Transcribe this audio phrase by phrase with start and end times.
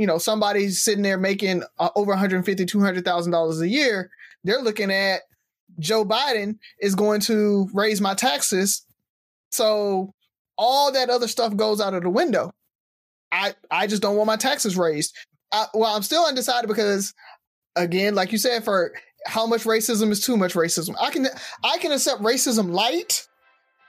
[0.00, 4.10] you know somebody's sitting there making uh, over 150 200000 dollars a year
[4.44, 5.20] they're looking at
[5.78, 8.84] joe biden is going to raise my taxes.
[9.50, 10.14] So
[10.56, 12.52] all that other stuff goes out of the window.
[13.30, 15.14] I i just don't want my taxes raised.
[15.52, 17.12] I, well i'm still undecided because
[17.76, 18.92] again like you said for
[19.26, 20.94] how much racism is too much racism.
[21.00, 21.26] I can
[21.62, 23.26] i can accept racism light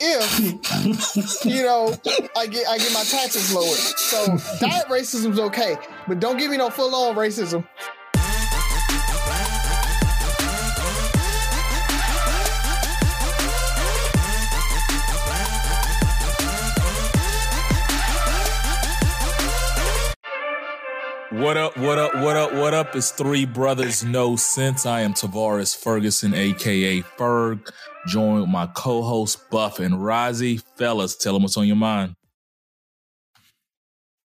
[0.02, 1.96] if you know
[2.36, 3.78] I get I get my taxes lowered.
[3.78, 4.26] So
[4.60, 5.78] diet racism's okay,
[6.08, 7.68] but don't give me no full on racism.
[21.32, 22.94] What up, what up, what up, what up?
[22.94, 24.86] It's Three Brothers No Sense.
[24.86, 27.72] I am Tavares Ferguson, aka Ferg,
[28.06, 30.62] joined with my co-host Buff and Rozzy.
[30.76, 32.16] Fellas, tell them what's on your mind.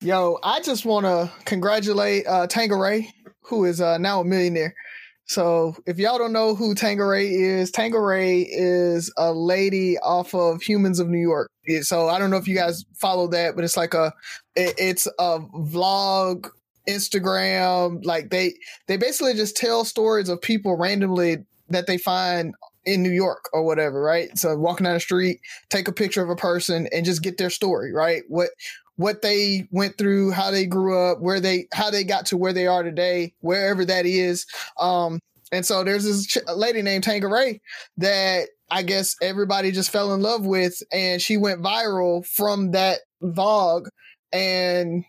[0.01, 3.09] Yo, I just want to congratulate uh, Tanqueray,
[3.43, 4.75] who is uh, now a millionaire.
[5.23, 10.99] So, if y'all don't know who Tanqueray is, Tanqueray is a lady off of Humans
[10.99, 11.49] of New York.
[11.79, 14.11] So, I don't know if you guys follow that, but it's like a,
[14.57, 16.49] it, it's a vlog
[16.89, 18.05] Instagram.
[18.05, 18.55] Like they
[18.87, 21.37] they basically just tell stories of people randomly
[21.69, 22.53] that they find
[22.85, 24.35] in New York or whatever, right?
[24.37, 27.49] So walking down the street, take a picture of a person and just get their
[27.49, 28.23] story, right?
[28.27, 28.49] What
[28.95, 32.53] what they went through, how they grew up, where they how they got to where
[32.53, 34.45] they are today, wherever that is.
[34.77, 35.19] Um,
[35.51, 37.61] and so there's this ch- lady named Tanqueray
[37.97, 42.99] that I guess everybody just fell in love with, and she went viral from that
[43.23, 43.85] vlog.
[44.31, 45.05] And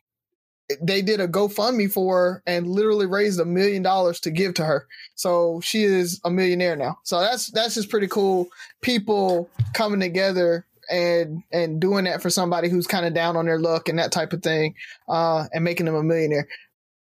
[0.80, 4.64] they did a GoFundMe for her and literally raised a million dollars to give to
[4.64, 4.86] her.
[5.14, 6.98] So she is a millionaire now.
[7.04, 8.48] So that's that's just pretty cool.
[8.80, 13.58] People coming together and and doing that for somebody who's kind of down on their
[13.58, 14.74] luck and that type of thing,
[15.08, 16.48] uh, and making them a millionaire.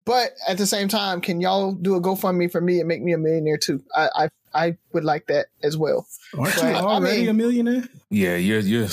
[0.05, 3.13] But at the same time, can y'all do a GoFundMe for me and make me
[3.13, 3.83] a millionaire too?
[3.95, 6.07] I I, I would like that as well.
[6.37, 7.83] Aren't you already I mean, a millionaire?
[8.09, 8.87] Yeah, you're you're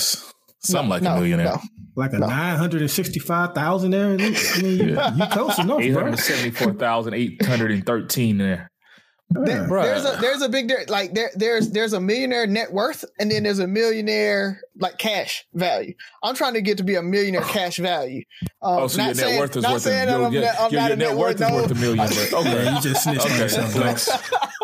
[0.65, 1.45] something no, like no, a millionaire.
[1.45, 1.61] No
[1.95, 2.27] like a no.
[2.27, 4.11] nine hundred and sixty-five thousand there.
[4.11, 5.13] I mean, you, yeah.
[5.15, 8.71] you close enough, Eight hundred seventy-four thousand eight hundred and thirteen there.
[9.29, 13.31] There, there's a there's a big like there there's there's a millionaire net worth and
[13.31, 15.93] then there's a millionaire like cash value.
[16.21, 18.23] I'm trying to get to be a millionaire cash value.
[18.61, 20.97] Um, oh, so your net saying, worth is worth a, your, your, your, your net,
[20.99, 21.97] net worth, worth is worth a million.
[21.97, 23.47] But, okay, you just snitched okay.
[23.47, 24.09] flex,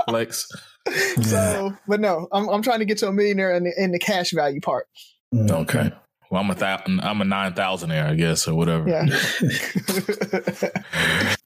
[0.08, 0.48] flex.
[1.22, 4.00] So, but no, I'm I'm trying to get to a millionaire in the, in the
[4.00, 4.88] cash value part.
[5.36, 5.92] Okay.
[6.32, 7.02] Well, I'm a thousand.
[7.02, 8.88] I'm a nine thousandaire, I guess, or whatever.
[8.88, 9.06] Yeah.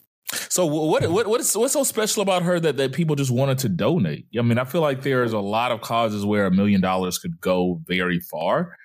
[0.50, 3.70] so what what what's what's so special about her that that people just wanted to
[3.70, 4.26] donate?
[4.38, 7.40] I mean, I feel like there's a lot of causes where a million dollars could
[7.40, 8.76] go very far.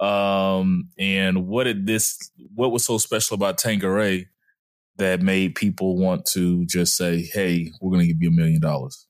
[0.00, 2.18] Um, and what did this?
[2.54, 4.26] What was so special about Tanqueray
[4.96, 8.60] that made people want to just say, "Hey, we're going to give you a million
[8.60, 9.06] dollars"?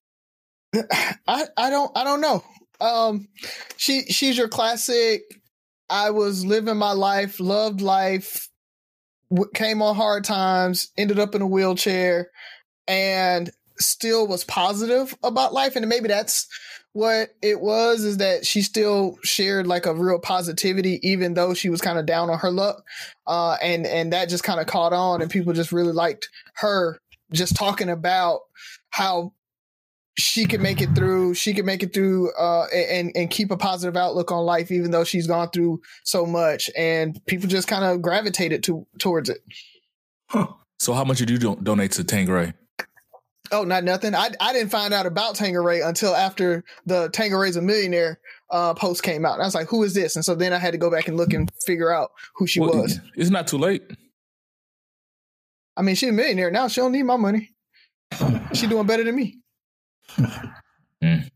[0.75, 2.45] I I don't I don't know.
[2.81, 3.28] Um,
[3.76, 5.22] she she's your classic
[5.88, 8.48] I was living my life, loved life,
[9.54, 12.31] came on hard times, ended up in a wheelchair,
[12.88, 15.76] and still was positive about life.
[15.76, 16.48] And maybe that's
[16.92, 21.69] what it was is that she still shared like a real positivity, even though she
[21.69, 22.82] was kind of down on her luck.
[23.26, 26.98] Uh, and, and that just kind of caught on and people just really liked her
[27.32, 28.41] just talking about
[28.91, 29.32] how
[30.19, 31.34] she could make it through.
[31.34, 34.91] She could make it through uh, and and keep a positive outlook on life, even
[34.91, 36.71] though she's gone through so much.
[36.77, 39.43] And people just kind of gravitated to towards it.
[40.28, 40.49] Huh.
[40.78, 42.53] So, how much did you do- donate to Tanqueray?
[43.50, 44.15] Oh, not nothing.
[44.15, 49.03] I I didn't find out about Tanqueray until after the Tanqueray's a millionaire uh, post
[49.03, 49.32] came out.
[49.32, 50.16] And I was like, who is this?
[50.16, 52.60] And so then I had to go back and look and figure out who she
[52.60, 53.00] well, was.
[53.15, 53.91] It's not too late.
[55.78, 56.69] I mean, she's a millionaire now.
[56.69, 57.53] She don't need my money.
[58.53, 59.38] She's doing better than me
[61.03, 61.31] mm.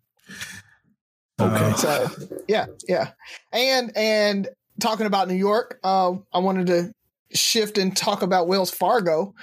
[1.41, 1.73] Okay.
[1.77, 2.09] So
[2.49, 3.13] yeah, yeah,
[3.53, 4.49] and and
[4.81, 6.93] talking about New York, uh, I wanted to
[7.33, 9.35] shift and talk about Wells Fargo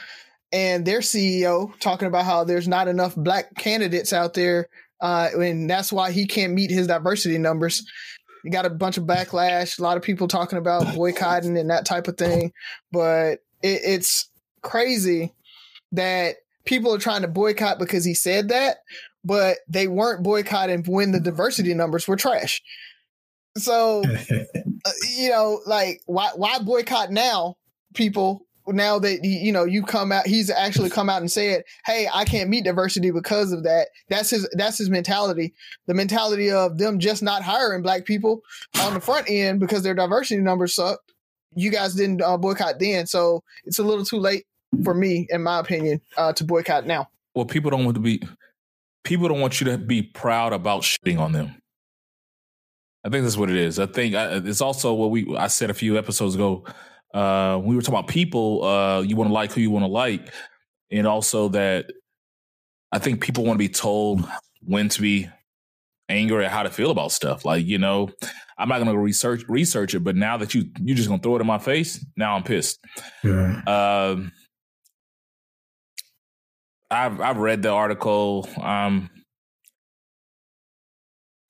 [0.52, 4.68] and their CEO talking about how there's not enough black candidates out there,
[5.02, 7.86] uh, and that's why he can't meet his diversity numbers.
[8.44, 11.86] You got a bunch of backlash, a lot of people talking about boycotting and that
[11.86, 12.54] type of thing,
[12.92, 14.30] but it, it's
[14.62, 15.34] crazy
[15.94, 16.36] that
[16.68, 18.78] people are trying to boycott because he said that
[19.28, 22.62] but they weren't boycotting when the diversity numbers were trash.
[23.58, 24.04] So,
[24.86, 27.58] uh, you know, like why why boycott now,
[27.94, 28.42] people?
[28.70, 32.26] Now that you know you come out, he's actually come out and said, "Hey, I
[32.26, 35.54] can't meet diversity because of that." That's his that's his mentality.
[35.88, 38.42] The mentality of them just not hiring black people
[38.82, 41.14] on the front end because their diversity numbers sucked.
[41.56, 44.46] You guys didn't uh, boycott then, so it's a little too late
[44.84, 47.10] for me, in my opinion, uh, to boycott now.
[47.36, 48.22] Well, people don't want to be.
[49.04, 51.62] People don't want you to be proud about shitting on them.
[53.06, 53.80] I think that's what it is.
[53.80, 56.66] I think I, it's also what we I said a few episodes ago.
[57.14, 58.64] Uh, we were talking about people.
[58.66, 60.34] Uh, you want to like who you want to like,
[60.92, 61.86] and also that
[62.92, 64.28] I think people want to be told
[64.62, 65.30] when to be
[66.10, 67.46] angry at how to feel about stuff.
[67.46, 68.10] Like you know,
[68.58, 71.24] I'm not going to research research it, but now that you you're just going to
[71.24, 72.80] throw it in my face, now I'm pissed.
[73.24, 73.62] Yeah.
[73.66, 74.32] Um,
[76.90, 78.48] I've I've read the article.
[78.62, 79.10] Um,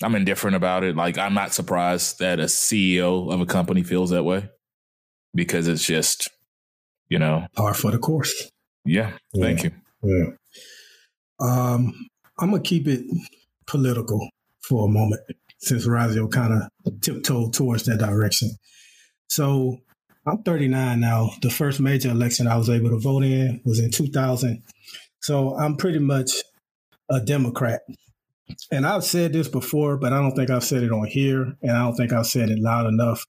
[0.04, 0.96] I'm indifferent about it.
[0.96, 4.50] Like I'm not surprised that a CEO of a company feels that way
[5.34, 6.30] because it's just,
[7.10, 8.52] you know, par for the course.
[8.86, 9.14] Yeah.
[9.36, 9.72] Thank you.
[10.04, 10.32] Yeah.
[11.40, 12.08] Um,
[12.40, 13.06] I'm gonna keep it
[13.66, 14.28] political
[14.62, 15.22] for a moment
[15.60, 18.52] since Razio kind of tiptoed towards that direction.
[19.28, 19.80] So
[20.26, 21.32] I'm 39 now.
[21.42, 24.62] The first major election I was able to vote in was in 2000.
[25.22, 26.32] So I'm pretty much
[27.10, 27.82] a Democrat
[28.72, 31.72] and I've said this before, but I don't think I've said it on here, and
[31.72, 33.26] I don't think I've said it loud enough.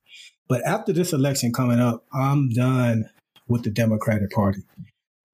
[0.48, 3.10] But after this election coming up, I'm done
[3.48, 4.62] with the Democratic Party.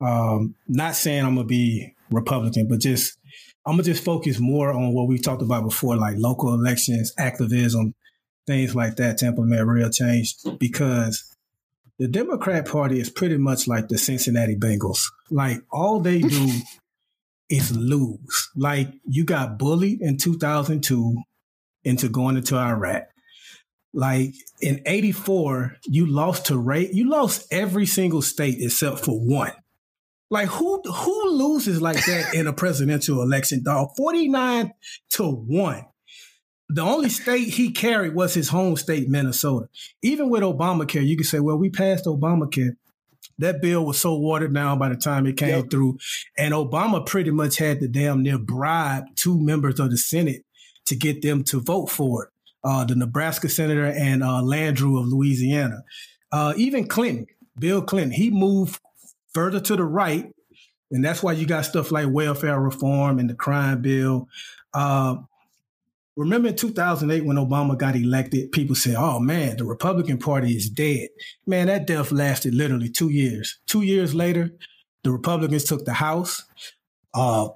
[0.00, 3.18] Um, not saying I'm gonna be Republican, but just
[3.66, 7.94] I'm gonna just focus more on what we talked about before, like local elections, activism,
[8.46, 10.34] things like that to implement real change.
[10.58, 11.33] Because
[11.98, 15.02] the Democrat Party is pretty much like the Cincinnati Bengals.
[15.30, 16.52] Like all they do
[17.48, 18.50] is lose.
[18.56, 21.16] Like you got bullied in 2002
[21.84, 23.04] into going into Iraq.
[23.92, 29.52] Like in 84, you lost to rate, you lost every single state except for one.
[30.30, 33.90] Like who who loses like that in a presidential election, dog?
[33.96, 34.72] 49
[35.10, 35.84] to 1.
[36.74, 39.68] The only state he carried was his home state, Minnesota.
[40.02, 42.76] Even with Obamacare, you could say, well, we passed Obamacare
[43.38, 45.70] that bill was so watered down by the time it came yep.
[45.70, 45.98] through.
[46.36, 50.44] And Obama pretty much had to damn near bribe two members of the Senate
[50.86, 52.30] to get them to vote for it.
[52.62, 55.84] Uh, the Nebraska senator and uh, Landrieu of Louisiana.
[56.32, 57.26] Uh, even Clinton,
[57.58, 58.80] Bill Clinton, he moved
[59.32, 60.32] further to the right.
[60.90, 64.28] And that's why you got stuff like welfare reform and the crime bill.
[64.72, 65.16] Uh,
[66.16, 70.70] Remember in 2008 when Obama got elected, people said, oh man, the Republican Party is
[70.70, 71.08] dead.
[71.46, 73.58] Man, that death lasted literally two years.
[73.66, 74.52] Two years later,
[75.02, 76.44] the Republicans took the House.
[77.12, 77.48] Uh,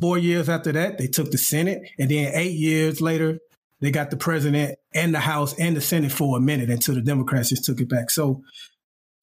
[0.00, 1.82] four years after that, they took the Senate.
[1.98, 3.38] And then eight years later,
[3.80, 7.02] they got the president and the House and the Senate for a minute until the
[7.02, 8.10] Democrats just took it back.
[8.10, 8.42] So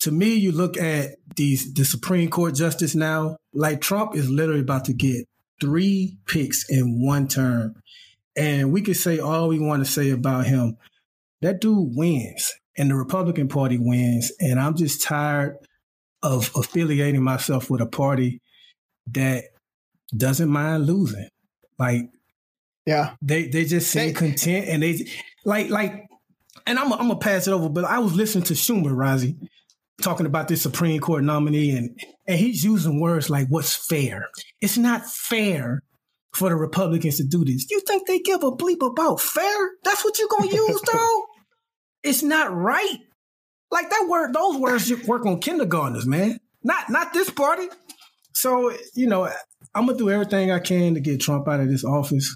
[0.02, 4.62] to me, you look at these the Supreme Court justice now, like Trump is literally
[4.62, 5.28] about to get
[5.60, 7.76] three picks in one term.
[8.36, 10.78] And we could say all we want to say about him.
[11.42, 14.32] That dude wins, and the Republican Party wins.
[14.40, 15.58] And I'm just tired
[16.24, 18.42] of affiliating myself with a party
[19.08, 19.46] that
[20.16, 21.28] doesn't mind losing.
[21.78, 22.10] Like,
[22.86, 25.08] yeah, they they just seem they, content, and they
[25.46, 26.08] like like.
[26.68, 29.36] And I'm I'm gonna pass it over, but I was listening to Schumer, Razi,
[30.02, 34.30] talking about this Supreme Court nominee, and and he's using words like "what's fair."
[34.60, 35.82] It's not fair
[36.34, 37.70] for the Republicans to do this.
[37.70, 39.70] You think they give a bleep about fair?
[39.84, 41.26] That's what you're gonna use, though.
[42.04, 42.98] it's not right.
[43.70, 46.40] Like that word, those words work on kindergartners, man.
[46.64, 47.68] Not not this party.
[48.34, 49.30] So you know,
[49.74, 52.36] I'm gonna do everything I can to get Trump out of this office.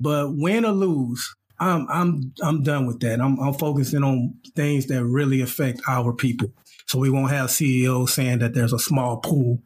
[0.00, 3.20] But win or lose, I'm I'm I'm done with that.
[3.20, 6.52] I'm, I'm focusing on things that really affect our people.
[6.86, 9.62] So we won't have CEOs saying that there's a small pool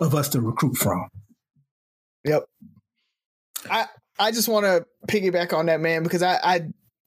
[0.00, 1.08] of us to recruit from.
[2.24, 2.44] Yep.
[3.68, 3.86] I
[4.18, 6.60] I just want to piggyback on that man because I I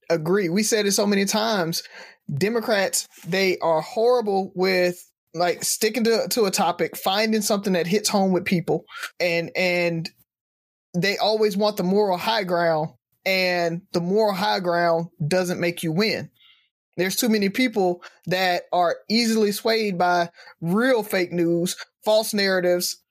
[0.09, 0.49] agree.
[0.49, 1.83] We said it so many times.
[2.33, 8.09] Democrats they are horrible with like sticking to to a topic, finding something that hits
[8.09, 8.85] home with people,
[9.19, 10.09] and and
[10.95, 12.89] they always want the moral high ground,
[13.25, 16.29] and the moral high ground doesn't make you win.
[16.97, 20.29] There's too many people that are easily swayed by
[20.61, 23.01] real fake news, false narratives,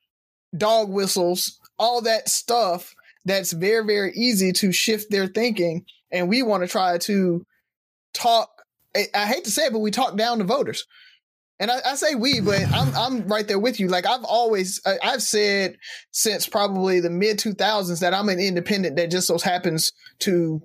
[0.55, 5.85] dog whistles, all that stuff that's very, very easy to shift their thinking.
[6.11, 7.45] And we want to try to
[8.13, 8.49] talk.
[8.95, 10.85] I hate to say it, but we talk down the voters.
[11.59, 13.87] And I, I, say we, but I'm I'm right there with you.
[13.87, 15.77] Like I've always I've said
[16.11, 20.61] since probably the mid 2000s that I'm an independent that just so happens to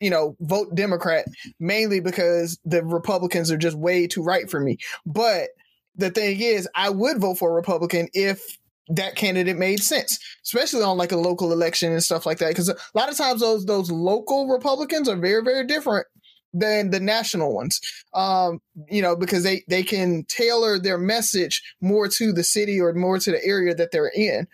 [0.00, 1.26] you know vote Democrat
[1.60, 4.78] mainly because the Republicans are just way too right for me.
[5.06, 5.50] But
[5.94, 8.58] the thing is, I would vote for a Republican if
[8.88, 12.48] that candidate made sense, especially on like a local election and stuff like that.
[12.48, 16.06] Because a lot of times those those local Republicans are very very different
[16.52, 17.80] than the national ones.
[18.14, 22.92] Um, you know, because they they can tailor their message more to the city or
[22.94, 24.46] more to the area that they're in.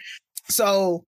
[0.48, 1.04] So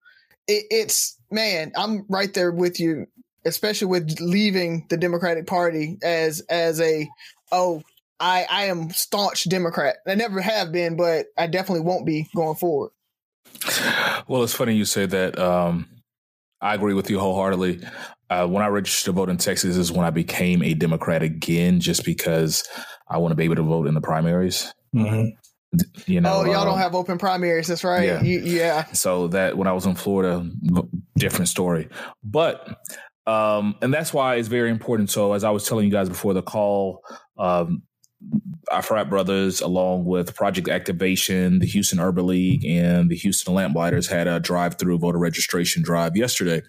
[0.47, 3.07] it, it's man, I'm right there with you,
[3.45, 7.07] especially with leaving the Democratic Party as as a
[7.51, 7.83] oh
[8.19, 9.97] I I am staunch Democrat.
[10.07, 12.91] I never have been, but I definitely won't be going forward.
[14.27, 15.39] Well, it's funny you say that.
[15.39, 15.87] Um,
[16.61, 17.81] I agree with you wholeheartedly.
[18.29, 21.79] Uh, when I registered to vote in Texas is when I became a Democrat again,
[21.79, 22.67] just because
[23.07, 24.73] I want to be able to vote in the primaries.
[24.93, 25.29] Mm-hmm.
[26.05, 27.67] You know, oh, y'all um, don't have open primaries.
[27.67, 28.05] That's right.
[28.05, 28.21] Yeah.
[28.21, 28.85] You, yeah.
[28.93, 30.49] So that when I was in Florida,
[31.17, 31.89] different story.
[32.23, 32.79] But
[33.27, 35.09] um, and that's why it's very important.
[35.09, 37.03] So as I was telling you guys before the call,
[37.37, 37.83] um,
[38.71, 44.07] our frat brothers, along with Project Activation, the Houston Urban League, and the Houston Lamplighters,
[44.07, 46.61] had a drive-through voter registration drive yesterday.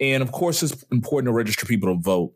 [0.00, 2.32] And of course, it's important to register people to vote.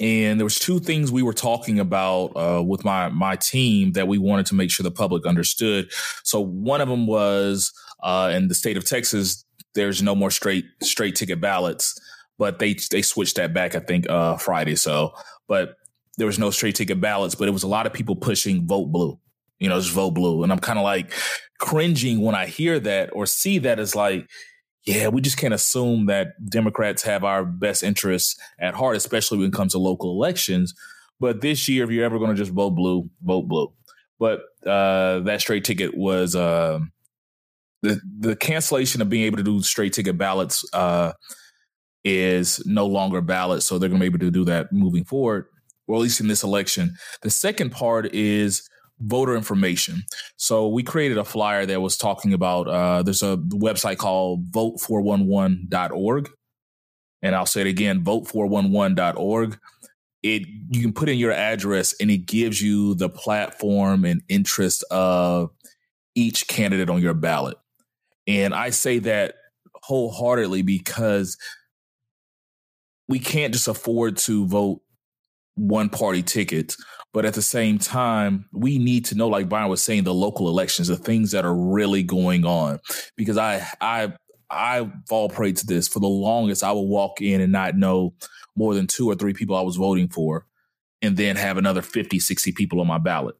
[0.00, 4.08] And there was two things we were talking about uh, with my my team that
[4.08, 5.90] we wanted to make sure the public understood.
[6.24, 9.44] So one of them was uh, in the state of Texas,
[9.74, 11.94] there's no more straight straight ticket ballots,
[12.38, 14.74] but they they switched that back I think uh, Friday.
[14.74, 15.12] So,
[15.46, 15.76] but
[16.16, 18.86] there was no straight ticket ballots, but it was a lot of people pushing vote
[18.86, 19.18] blue.
[19.58, 21.12] You know, just vote blue, and I'm kind of like
[21.58, 24.28] cringing when I hear that or see that as like,
[24.84, 29.48] yeah, we just can't assume that Democrats have our best interests at heart, especially when
[29.48, 30.74] it comes to local elections.
[31.20, 33.72] But this year, if you're ever going to just vote blue, vote blue.
[34.18, 36.80] But uh, that straight ticket was uh,
[37.82, 41.12] the the cancellation of being able to do straight ticket ballots uh,
[42.04, 43.62] is no longer valid.
[43.62, 45.46] So they're going to be able to do that moving forward
[45.86, 46.94] or at least in this election.
[47.22, 48.68] The second part is
[49.00, 50.02] voter information.
[50.36, 56.30] So we created a flyer that was talking about uh, there's a website called vote411.org.
[57.22, 59.58] And I'll say it again, vote411.org.
[60.22, 64.82] It you can put in your address and it gives you the platform and interest
[64.90, 65.50] of
[66.14, 67.58] each candidate on your ballot.
[68.26, 69.34] And I say that
[69.82, 71.36] wholeheartedly because
[73.06, 74.80] we can't just afford to vote
[75.54, 76.76] one party tickets.
[77.12, 80.48] But at the same time, we need to know, like Byron was saying, the local
[80.48, 82.80] elections, the things that are really going on.
[83.16, 84.14] Because I I
[84.50, 85.86] I fall prey to this.
[85.86, 88.14] For the longest, I would walk in and not know
[88.56, 90.46] more than two or three people I was voting for,
[91.02, 93.36] and then have another 50, 60 people on my ballot.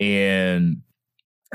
[0.00, 0.82] And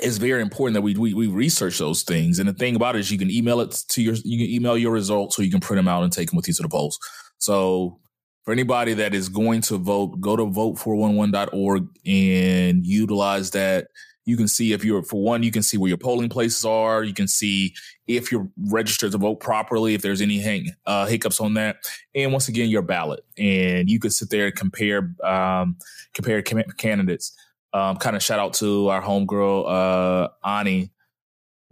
[0.02, 2.40] it's very important that we, we we research those things.
[2.40, 4.78] And the thing about it is you can email it to your you can email
[4.78, 6.70] your results or you can print them out and take them with you to the
[6.70, 6.98] polls.
[7.38, 8.00] So
[8.44, 13.88] for anybody that is going to vote, go to vote411.org and utilize that.
[14.24, 17.04] You can see if you're, for one, you can see where your polling places are.
[17.04, 17.74] You can see
[18.06, 21.78] if you're registered to vote properly, if there's any hang, uh, hiccups on that.
[22.14, 23.26] And once again, your ballot.
[23.38, 25.78] And you could sit there and compare, um,
[26.14, 27.36] compare candidates.
[27.74, 30.92] Um, kind of shout out to our homegirl, uh, Ani,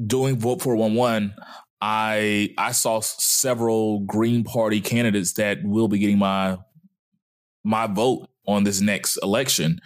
[0.06, 1.34] doing Vote 411.
[1.82, 6.58] I I saw several Green Party candidates that will be getting my
[7.64, 9.80] my vote on this next election.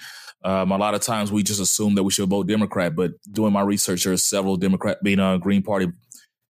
[0.44, 3.54] Um, a lot of times we just assume that we should vote Democrat, but doing
[3.54, 5.88] my research, there are several Democrat, being a Green Party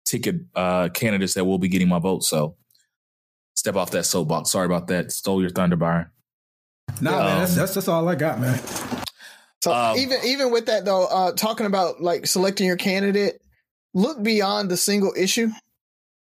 [0.05, 2.23] ticket uh, candidates that will be getting my vote.
[2.23, 2.57] So
[3.55, 4.51] step off that soapbox.
[4.51, 5.11] Sorry about that.
[5.11, 6.07] Stole your thunder, Byron.
[7.01, 8.61] Nah, um, man, that's, that's that's all I got, man.
[9.63, 13.41] So um, even even with that though, uh, talking about like selecting your candidate,
[13.95, 15.49] look beyond the single issue.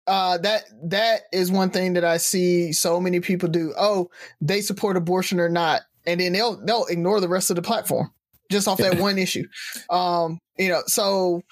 [0.06, 3.72] Uh, that that is one thing that I see so many people do.
[3.78, 7.62] Oh, they support abortion or not, and then they'll they'll ignore the rest of the
[7.62, 8.10] platform
[8.50, 9.46] just off that one issue.
[9.88, 11.42] Um, you know, so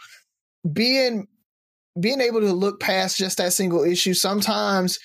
[0.72, 1.28] being
[2.00, 4.98] being able to look past just that single issue sometimes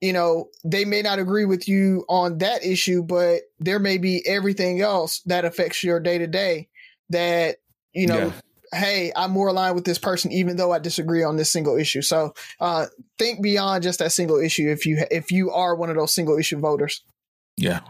[0.00, 4.26] you know they may not agree with you on that issue but there may be
[4.26, 6.68] everything else that affects your day to day
[7.08, 7.58] that
[7.92, 8.32] you know yeah
[8.72, 12.02] hey, I'm more aligned with this person, even though I disagree on this single issue.
[12.02, 12.86] So uh,
[13.18, 16.38] think beyond just that single issue if you if you are one of those single
[16.38, 17.02] issue voters.
[17.56, 17.80] Yeah,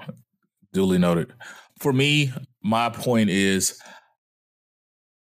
[0.72, 1.32] duly noted.
[1.78, 2.32] For me,
[2.62, 3.78] my point is.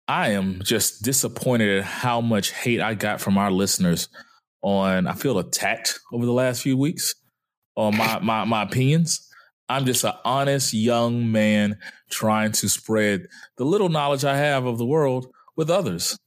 [0.09, 4.07] I am just disappointed at how much hate I got from our listeners
[4.61, 7.13] on I feel attacked over the last few weeks
[7.75, 9.27] on my my, my opinions.
[9.67, 11.77] I'm just an honest young man
[12.09, 16.17] trying to spread the little knowledge I have of the world with others.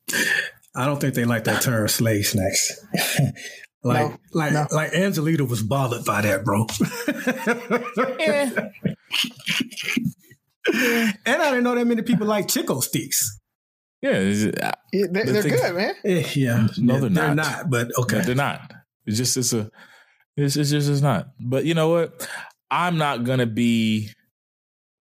[0.74, 2.84] I don't think they like that term slave snacks.
[3.82, 4.66] like no, like no.
[4.70, 6.66] like Angelita was bothered by that, bro.
[8.18, 8.68] yeah.
[11.26, 13.40] And I didn't know that many people like Chick-O-Sticks.
[14.02, 15.94] Yeah, uh, yeah they're, the they're good, man.
[16.04, 16.66] Yeah, yeah.
[16.78, 17.36] no, they're, they're not.
[17.36, 17.70] not.
[17.70, 18.72] But okay, no, they're not.
[19.06, 19.70] It's just it's a
[20.36, 21.28] it's, it's just it's not.
[21.38, 22.28] But you know what?
[22.70, 24.10] I'm not gonna be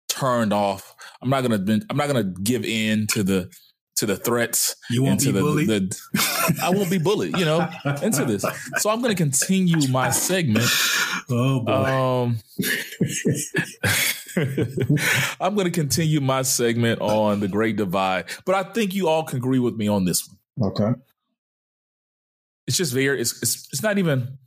[0.08, 0.96] turned off.
[1.22, 3.52] I'm not gonna I'm not gonna give in to the
[3.98, 4.76] to the threats.
[4.90, 5.68] You won't be the, bullied.
[5.68, 7.68] The, I won't be bullied, you know,
[8.02, 8.46] into this.
[8.78, 10.70] So I'm gonna continue my segment.
[11.30, 11.74] Oh boy.
[11.74, 12.38] Um
[15.42, 19.38] I'm gonna continue my segment on the Great Divide, but I think you all can
[19.38, 20.72] agree with me on this one.
[20.72, 21.00] okay.
[22.68, 24.38] It's just very it's it's, it's not even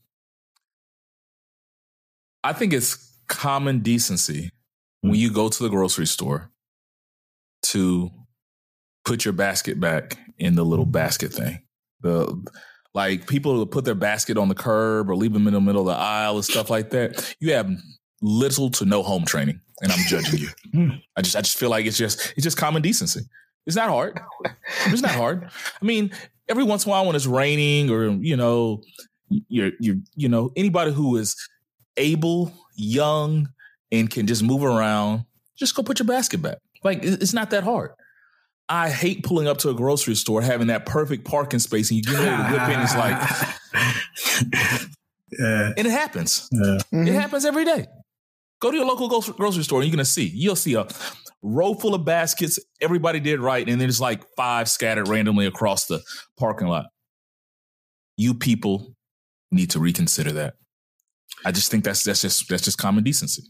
[2.45, 4.51] I think it's common decency
[5.01, 6.51] when you go to the grocery store
[7.63, 8.11] to
[9.11, 11.59] put your basket back in the little basket thing.
[12.03, 12.47] The
[12.95, 15.81] like people will put their basket on the curb or leave them in the middle
[15.81, 17.35] of the aisle and stuff like that.
[17.41, 17.69] You have
[18.23, 20.49] little to no home training, and I'm judging you.
[20.73, 20.91] Hmm.
[21.17, 23.23] I just I just feel like it's just it's just common decency.
[23.67, 24.21] It's not hard.
[24.87, 25.51] It's not hard.
[25.83, 26.13] I mean,
[26.49, 28.83] every once in a while when it's raining or you know
[29.49, 31.35] you're you you know anybody who is
[31.97, 33.49] able, young,
[33.91, 35.25] and can just move around,
[35.57, 36.59] just go put your basket back.
[36.85, 37.91] Like it's not that hard.
[38.73, 42.03] I hate pulling up to a grocery store, having that perfect parking space, and you
[42.05, 42.81] get ready to whip in.
[42.81, 43.21] It's like,
[45.39, 46.49] yeah, and it happens.
[46.53, 46.75] yeah.
[46.77, 47.13] It Mhm.
[47.13, 47.87] happens every day.
[48.61, 50.27] Go to your local grocery store, and you're gonna see.
[50.27, 50.87] You'll see a
[51.43, 52.59] row full of baskets.
[52.81, 56.03] Everybody did right, and then there's like five scattered randomly across the
[56.39, 56.87] parking lot.
[58.17, 58.95] You people
[59.51, 60.55] need to reconsider that.
[61.45, 63.43] I just think that's that's just that's just common decency.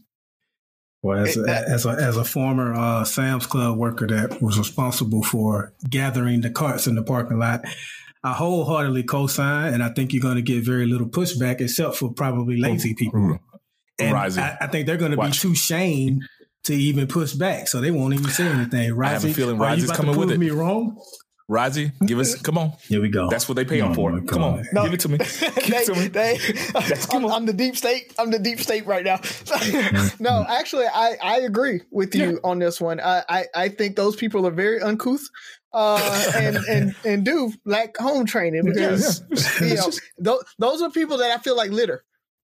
[1.03, 5.23] Well, as a, as a as a former uh, Sam's Club worker that was responsible
[5.23, 7.65] for gathering the carts in the parking lot,
[8.23, 12.13] I wholeheartedly co-sign, and I think you're going to get very little pushback, except for
[12.13, 13.39] probably lazy people.
[13.97, 14.43] And Rising.
[14.43, 16.23] I, I think they're going to be too shamed
[16.65, 18.93] to even push back, so they won't even say anything.
[18.93, 20.37] Rising, I have a feeling are Rising's coming with it.
[20.37, 21.01] me wrong?
[21.51, 22.71] Razi, give us come on.
[22.87, 23.29] Here we go.
[23.29, 24.21] That's what they pay him No, for.
[24.21, 24.83] Come on, no.
[24.85, 25.17] give it to me.
[25.17, 25.27] Give
[25.75, 26.07] it to me.
[26.07, 26.39] they,
[27.11, 28.13] I'm, I'm the deep state.
[28.17, 29.19] I'm the deep state right now.
[30.19, 33.01] no, actually, I, I agree with you on this one.
[33.01, 35.27] I, I, I think those people are very uncouth,
[35.73, 39.21] uh, and and and do lack home training because
[39.59, 42.03] you know those, those are people that I feel like litter.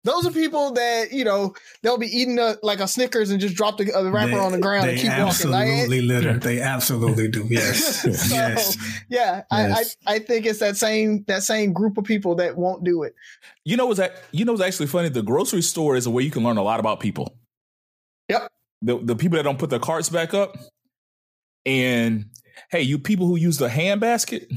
[0.02, 3.54] Those are people that you know they'll be eating a, like a Snickers and just
[3.54, 5.50] drop the, uh, the wrapper They- on the ground and keep walking.
[5.50, 6.38] Like, it- absolutely litter.
[6.38, 7.46] They absolutely do.
[7.50, 8.76] Yes, so, yes.
[9.10, 9.96] yeah, Yes.
[10.06, 13.02] I, I I think it's that same that same group of people that won't do
[13.02, 13.14] it.
[13.66, 14.22] You know what's that?
[14.32, 15.10] You know what's actually funny?
[15.10, 17.36] The grocery store is a way you can learn a lot about people.
[18.30, 18.50] Yep.
[18.82, 20.56] The the people that don't put their carts back up,
[21.66, 22.26] and
[22.70, 24.50] hey, you people who use the hand basket,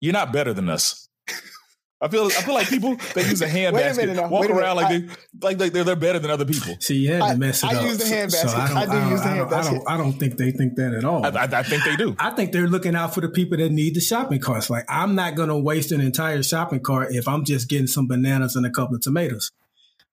[0.00, 1.05] you're not better than us.
[1.98, 4.28] I feel I feel like people that use a hand Wait a basket minute now,
[4.28, 4.76] walk around minute.
[4.76, 4.88] like
[5.40, 6.76] they like they, they're, they're better than other people.
[6.80, 7.84] See, you had to I- mess it I up.
[7.84, 8.76] use the hand So- so basket.
[8.76, 9.82] I, don't, I do use the I hand don't, I don't, basket.
[9.88, 11.24] I don't think they think that at all.
[11.24, 12.14] I, I, I think they do.
[12.18, 14.68] I think they're looking out for the people that need the shopping carts.
[14.68, 18.06] Like, I'm not going to waste an entire shopping cart if I'm just getting some
[18.06, 19.50] bananas and a couple of tomatoes.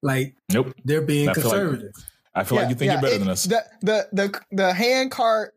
[0.02, 0.74] Like, Nope.
[0.86, 1.92] they're being I feel like- conservative.
[2.36, 3.44] I feel like you think you're better it- than us.
[3.44, 5.54] The the the the hand cart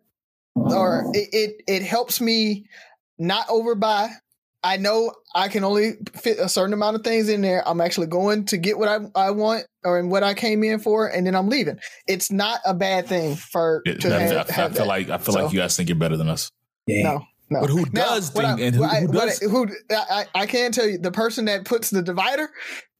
[0.56, 2.66] or it, it it helps me
[3.18, 4.08] not overbuy.
[4.66, 7.62] I know I can only fit a certain amount of things in there.
[7.68, 11.06] I'm actually going to get what I, I want or what I came in for,
[11.06, 11.78] and then I'm leaving.
[12.08, 14.86] It's not a bad thing for It- to I, have, I- I have feel that.
[14.88, 16.50] like I feel So- like you guys think you're better than us.
[16.86, 17.02] Yeah.
[17.04, 17.22] no.
[17.48, 17.60] No.
[17.60, 19.40] But who does what think I- and who, I- who what does?
[19.42, 19.94] I- who I,
[20.34, 22.48] I I can tell you the person that puts the divider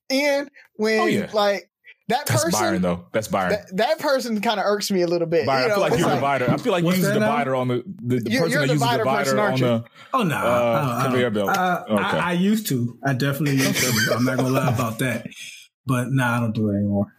[0.09, 1.29] in when Oh, yeah.
[1.33, 1.69] like
[2.09, 3.07] that That's person Byron though.
[3.13, 3.51] That's Byron.
[3.51, 5.45] that, that person kind of irks me a little bit.
[5.47, 6.51] Byron, you know, I feel like you're a like- divider.
[6.51, 8.67] I feel like you're use the divider on the the, the You're- person you're a
[8.67, 9.85] that uses the divider divider on aren't the.
[10.15, 10.37] Oh, no.
[10.37, 11.49] Uh, I don't- conveyor belt.
[11.51, 12.03] I, Okay.
[12.03, 12.99] I, I used to.
[13.05, 14.15] I definitely used to.
[14.15, 15.27] I'm not going to lie about that.
[15.85, 17.13] But no, nah, I don't do it anymore.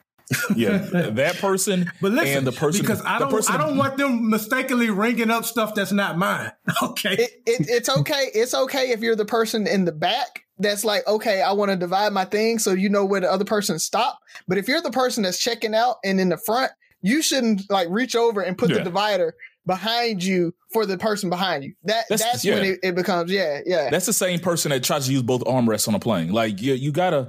[0.55, 0.77] Yeah,
[1.11, 4.29] that person But listen, and the person because I don't, person I don't want them
[4.29, 6.51] mistakenly ringing up stuff that's not mine.
[6.83, 7.13] Okay.
[7.13, 8.29] it, it, it's okay.
[8.33, 11.77] It's okay if you're the person in the back that's like, okay, I want to
[11.77, 14.19] divide my thing so you know where the other person stop.
[14.47, 17.87] But if you're the person that's checking out and in the front, you shouldn't like
[17.91, 18.77] reach over and put Yeah.
[18.79, 21.73] the divider behind you for the person behind you.
[21.83, 23.89] That That's- that's, when it, it becomes yeah yeah.
[23.89, 26.31] That's the same person that tries to use both armrests on a plane.
[26.31, 27.27] Like you, you gotta.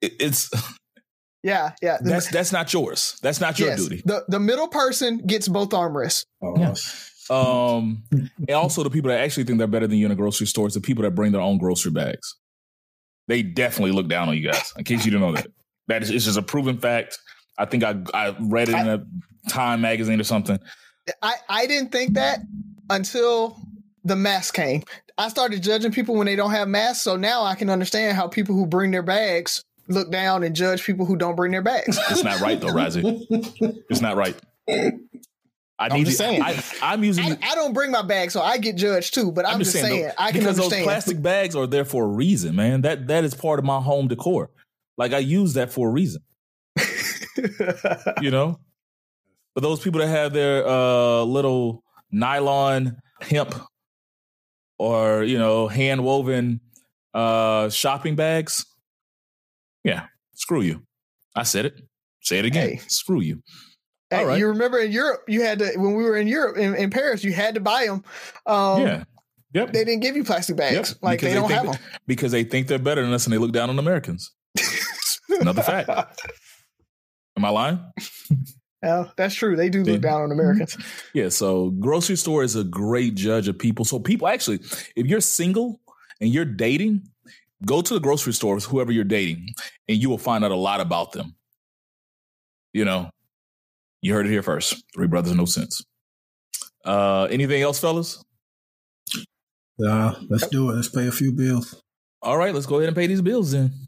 [0.00, 0.50] it- It's
[1.42, 1.98] yeah, yeah.
[2.00, 3.18] that's that's not yours.
[3.22, 3.82] That's not your yes.
[3.82, 4.02] duty.
[4.04, 6.24] The the middle person gets both armrests.
[6.42, 6.74] Oh, yeah.
[7.30, 10.46] Um, and also the people that actually think they're better than you in a grocery
[10.46, 12.36] store is the people that bring their own grocery bags.
[13.26, 14.72] They definitely look down on you guys.
[14.76, 15.48] In case you didn't know that,
[15.88, 17.18] that is it's just a proven fact.
[17.58, 19.04] I think I I read it in a
[19.48, 20.58] Time magazine or something.
[21.22, 22.40] I, I didn't think that
[22.90, 23.58] until
[24.04, 24.82] the mask came.
[25.16, 27.02] I started judging people when they don't have masks.
[27.02, 30.84] So now I can understand how people who bring their bags look down and judge
[30.84, 31.98] people who don't bring their bags.
[32.10, 33.26] It's not right though, Razi.
[33.90, 34.36] It's not right.
[35.78, 36.42] I I'm need just to- saying.
[36.42, 37.24] I, I'm using.
[37.24, 39.30] I, I don't bring my bag, so I get judged too.
[39.30, 40.80] But I'm, just saying, though, I can because understand.
[40.82, 42.82] those plastic bags are there for a reason, man.
[42.82, 44.50] That that is part of my home decor.
[44.96, 46.22] Like I use that for a reason.
[48.20, 48.58] you know,
[49.54, 53.54] for those people that have their uh, little nylon hemp
[54.78, 56.60] or you know hand woven
[57.14, 58.66] uh, shopping bags,
[59.84, 60.82] yeah, screw you.
[61.36, 61.80] I said it.
[62.20, 62.68] Say it again.
[62.70, 62.80] Hey.
[62.88, 63.42] Screw you.
[64.10, 64.38] Right.
[64.38, 67.22] You remember in Europe, you had to when we were in Europe in, in Paris,
[67.22, 68.04] you had to buy them.
[68.46, 69.04] Um, yeah.
[69.54, 69.72] Yep.
[69.72, 70.90] They didn't give you plastic bags.
[70.90, 70.98] Yep.
[71.02, 73.32] Like because they don't they have them because they think they're better than us and
[73.32, 74.32] they look down on Americans.
[75.40, 75.88] Another fact.
[77.36, 77.80] Am I lying?
[78.82, 79.56] Yeah, that's true.
[79.56, 80.76] They do look down on Americans.
[81.14, 83.84] Yeah, so grocery store is a great judge of people.
[83.84, 84.60] So people actually,
[84.94, 85.80] if you're single
[86.20, 87.08] and you're dating,
[87.64, 89.48] go to the grocery store with whoever you're dating,
[89.88, 91.34] and you will find out a lot about them.
[92.72, 93.10] You know,
[94.00, 94.82] you heard it here first.
[94.94, 95.82] Three brothers, no sense.
[96.84, 98.24] Uh, anything else, fellas?
[99.84, 100.74] Uh, let's do it.
[100.74, 101.82] Let's pay a few bills.
[102.22, 103.87] All right, let's go ahead and pay these bills then.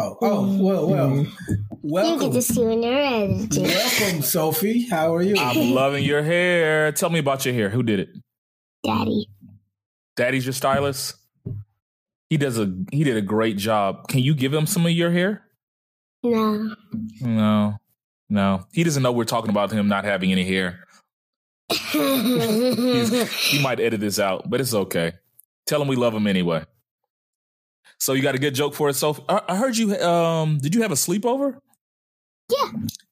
[0.00, 1.10] Oh, oh, well, well.
[1.10, 1.54] Mm-hmm.
[1.82, 2.22] Welcome.
[2.22, 3.48] You get to see when you're ready.
[3.50, 4.88] Welcome, Sophie.
[4.88, 5.34] How are you?
[5.36, 6.92] I'm loving your hair.
[6.92, 7.68] Tell me about your hair.
[7.68, 8.10] Who did it?
[8.84, 9.26] Daddy.
[10.14, 11.16] Daddy's your stylist.
[12.30, 14.06] He does a he did a great job.
[14.06, 15.42] Can you give him some of your hair?
[16.22, 16.76] No.
[17.20, 17.76] No.
[18.28, 18.66] No.
[18.72, 20.84] He doesn't know we're talking about him not having any hair.
[21.70, 25.14] he might edit this out, but it's okay.
[25.66, 26.64] Tell him we love him anyway.
[27.98, 28.98] So you got a good joke for us.
[28.98, 29.94] So I heard you.
[29.96, 31.58] Um, did you have a sleepover?
[32.50, 32.70] Yeah.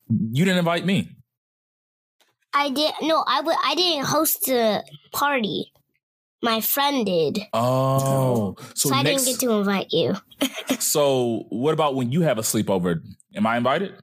[0.09, 1.11] You didn't invite me.
[2.55, 2.92] I did.
[3.03, 5.72] No, I w- I didn't host the party.
[6.42, 7.40] My friend did.
[7.53, 10.14] Oh, so, so I next, didn't get to invite you.
[10.79, 13.01] so what about when you have a sleepover?
[13.35, 13.94] Am I invited?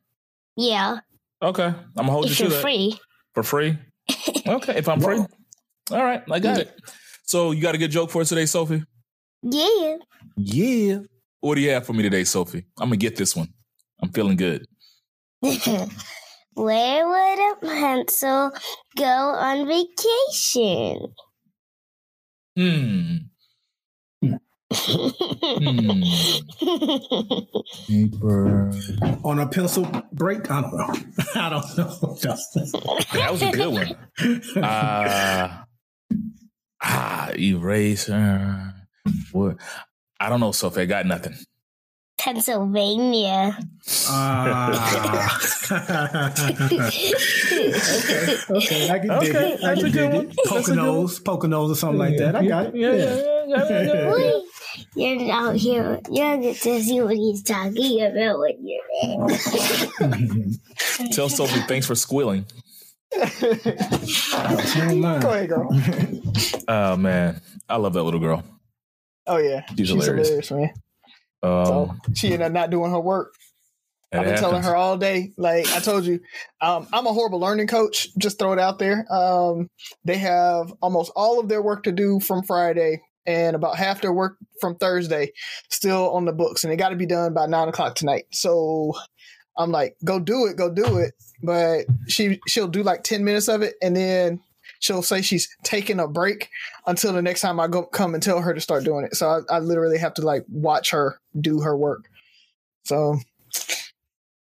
[0.55, 0.99] Yeah.
[1.41, 2.55] Okay, I'm gonna hold if you to that.
[2.57, 2.99] For free.
[3.33, 3.77] For free.
[4.47, 5.17] okay, if I'm free.
[5.17, 6.79] All right, I got it.
[7.23, 8.83] So you got a good joke for us today, Sophie?
[9.41, 9.97] Yeah.
[10.35, 10.99] Yeah.
[11.41, 12.65] What do you have for me today, Sophie?
[12.79, 13.49] I'm gonna get this one.
[14.01, 14.65] I'm feeling good.
[16.55, 18.51] Where would a pencil
[18.95, 21.13] go on vacation?
[22.55, 23.17] Hmm.
[24.21, 24.35] hmm.
[27.87, 28.71] Paper.
[29.23, 30.49] On a pencil break?
[30.49, 30.93] I don't know.
[31.35, 32.67] I don't know, Justin.
[33.13, 34.63] That was a good one.
[34.63, 35.63] Uh,
[36.81, 38.73] ah, eraser.
[39.31, 39.57] What?
[40.23, 40.83] I don't know, Sophie.
[40.83, 41.33] I got nothing.
[42.17, 43.57] Pennsylvania.
[44.07, 45.37] Ah.
[45.69, 45.75] okay,
[48.49, 49.63] okay, I can okay, dig it.
[49.65, 50.29] I can dig it.
[50.47, 52.37] Poconos, Poconos, or something like that.
[52.37, 52.75] I got it.
[52.75, 53.67] Yeah, yeah, yeah.
[54.95, 55.99] yeah, You're out here.
[56.09, 59.37] You're get to see what he's talking about when you're there.
[61.11, 62.45] Tell Sophie thanks for squealing.
[63.13, 63.23] Go
[65.29, 65.67] ahead, girl.
[66.69, 68.41] Oh man, I love that little girl.
[69.27, 70.27] Oh yeah, she's, she's hilarious.
[70.27, 70.73] hilarious, man.
[71.43, 73.33] Um, so she ended up not doing her work.
[74.11, 74.41] I've been happens.
[74.41, 75.33] telling her all day.
[75.37, 76.19] Like I told you,
[76.61, 78.09] um, I'm a horrible learning coach.
[78.17, 79.11] Just throw it out there.
[79.11, 79.69] Um,
[80.05, 84.13] they have almost all of their work to do from Friday and about half their
[84.13, 85.31] work from Thursday
[85.69, 88.25] still on the books, and it got to be done by nine o'clock tonight.
[88.31, 88.93] So
[89.57, 91.13] I'm like, go do it, go do it.
[91.41, 94.41] But she she'll do like ten minutes of it, and then
[94.83, 96.49] she'll say she's taking a break
[96.85, 99.15] until the next time I go come and tell her to start doing it.
[99.15, 102.09] So I, I literally have to like watch her do her work.
[102.83, 103.17] So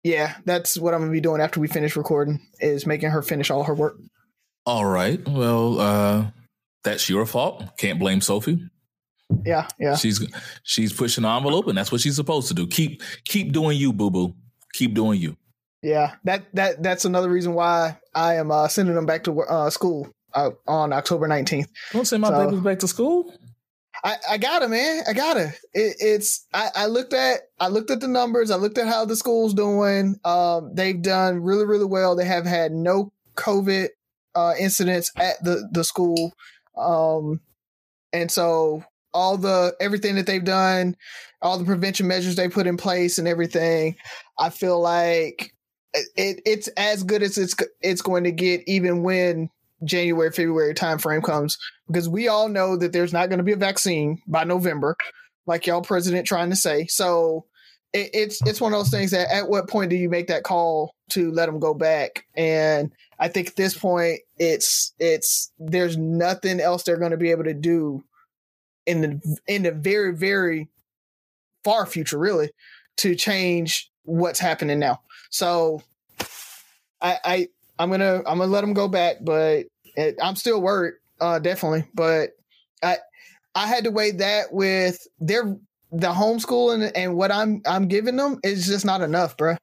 [0.01, 3.51] yeah, that's what I'm gonna be doing after we finish recording is making her finish
[3.51, 3.97] all her work.
[4.65, 5.19] All right.
[5.27, 6.27] Well, uh
[6.85, 7.77] that's your fault.
[7.77, 8.65] Can't blame Sophie.
[9.45, 9.97] Yeah, yeah.
[9.97, 10.25] She's
[10.63, 12.65] she's pushing the envelope, and that's what she's supposed to do.
[12.65, 14.33] Keep keep doing you, boo boo.
[14.73, 15.35] Keep doing you.
[15.83, 19.69] Yeah, that that that's another reason why I am uh, sending them back to uh,
[19.69, 21.67] school uh, on October 19th.
[21.91, 23.33] Don't send my so, babies back to school.
[24.03, 25.03] I, I got it, man.
[25.07, 25.59] I got it.
[25.73, 28.51] it it's I, I, looked at I looked at the numbers.
[28.51, 30.15] I looked at how the school's doing.
[30.23, 32.15] Um, they've done really really well.
[32.15, 33.89] They have had no COVID
[34.35, 36.33] uh, incidents at the the school,
[36.77, 37.41] um,
[38.13, 40.95] and so all the everything that they've done,
[41.41, 43.95] all the prevention measures they put in place, and everything.
[44.37, 45.53] I feel like
[45.93, 49.49] it, it's as good as it's it's going to get, even when
[49.83, 53.57] January, February timeframe comes because we all know that there's not going to be a
[53.57, 54.95] vaccine by November,
[55.45, 56.85] like y'all president trying to say.
[56.87, 57.45] So
[57.93, 60.43] it, it's it's one of those things that at what point do you make that
[60.43, 62.25] call to let them go back?
[62.35, 67.31] And I think at this point, it's it's there's nothing else they're going to be
[67.31, 68.03] able to do
[68.85, 70.69] in the in the very very
[71.63, 72.51] far future, really,
[72.97, 75.01] to change what's happening now.
[75.29, 75.83] So,
[77.01, 77.47] I, I
[77.79, 79.65] I'm gonna I'm gonna let them go back, but
[79.95, 81.85] it, I'm still worried, uh, definitely.
[81.93, 82.31] But
[82.83, 82.97] I
[83.55, 85.57] I had to weigh that with their
[85.91, 89.55] the homeschooling and what I'm I'm giving them is just not enough, bro.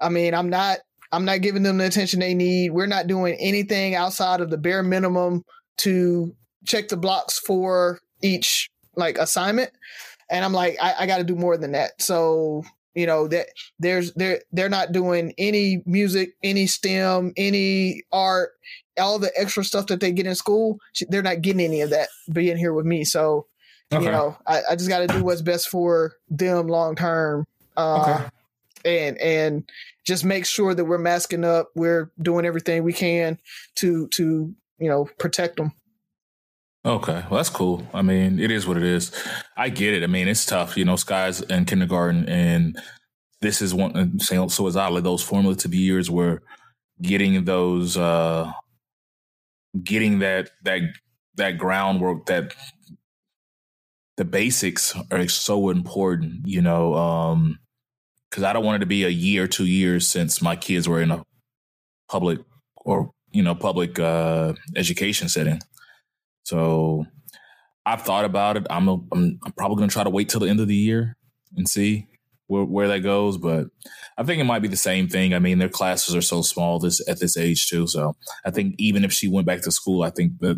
[0.00, 0.78] I mean, I'm not
[1.12, 2.70] I'm not giving them the attention they need.
[2.70, 5.44] We're not doing anything outside of the bare minimum
[5.78, 9.70] to check the blocks for each like assignment.
[10.30, 12.02] And I'm like, I, I got to do more than that.
[12.02, 12.64] So
[12.96, 13.46] you know that
[13.78, 18.50] there's they're they're not doing any music, any STEM, any art,
[18.98, 20.78] all the extra stuff that they get in school.
[21.08, 23.04] They're not getting any of that being here with me.
[23.04, 23.46] So
[23.92, 24.04] Okay.
[24.04, 27.46] You know, I, I just got to do what's best for them long term.
[27.76, 28.28] Uh,
[28.84, 29.06] okay.
[29.06, 29.70] And and
[30.04, 31.70] just make sure that we're masking up.
[31.74, 33.38] We're doing everything we can
[33.76, 35.72] to to you know protect them.
[36.86, 37.86] Okay, well that's cool.
[37.92, 39.10] I mean, it is what it is.
[39.56, 40.04] I get it.
[40.04, 40.76] I mean, it's tough.
[40.76, 42.80] You know, Sky's in kindergarten, and
[43.42, 44.20] this is one.
[44.20, 46.42] So is Oddly, those formative years where
[47.02, 48.52] getting those, uh
[49.82, 50.82] getting that that
[51.36, 52.54] that groundwork, that
[54.16, 57.58] the basics are so important, you know, um,
[58.30, 61.02] cause I don't want it to be a year, two years since my kids were
[61.02, 61.22] in a
[62.08, 62.40] public
[62.76, 65.60] or, you know, public, uh, education setting.
[66.46, 67.06] So
[67.84, 68.68] I've thought about it.
[68.70, 70.76] I'm, a, I'm, I'm probably going to try to wait till the end of the
[70.76, 71.16] year
[71.56, 72.06] and see
[72.46, 73.36] where, where that goes.
[73.36, 73.66] But
[74.16, 75.34] I think it might be the same thing.
[75.34, 77.88] I mean, their classes are so small this at this age too.
[77.88, 80.56] So I think even if she went back to school, I think that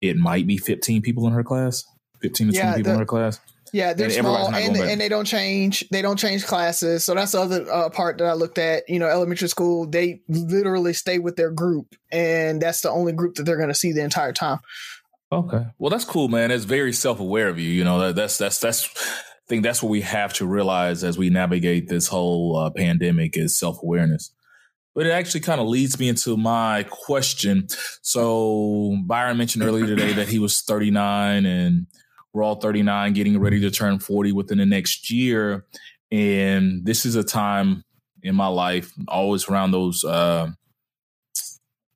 [0.00, 1.84] it might be 15 people in her class.
[2.20, 3.40] 15 to 20 people the, in her class.
[3.72, 5.82] Yeah, they're and small and, and they don't change.
[5.90, 7.04] They don't change classes.
[7.04, 8.86] So that's the other uh, part that I looked at.
[8.86, 13.36] You know, elementary school, they literally stay with their group, and that's the only group
[13.36, 14.58] that they're going to see the entire time.
[15.32, 16.50] Okay, well that's cool, man.
[16.50, 17.70] It's very self aware of you.
[17.70, 18.88] You know, that, that's that's that's.
[18.96, 23.36] I think that's what we have to realize as we navigate this whole uh, pandemic
[23.36, 24.32] is self awareness.
[24.94, 27.66] But it actually kind of leads me into my question.
[28.02, 31.86] So Byron mentioned earlier today that he was 39 and
[32.32, 35.64] we're all 39, getting ready to turn 40 within the next year.
[36.10, 37.84] And this is a time
[38.22, 40.48] in my life, always around those uh,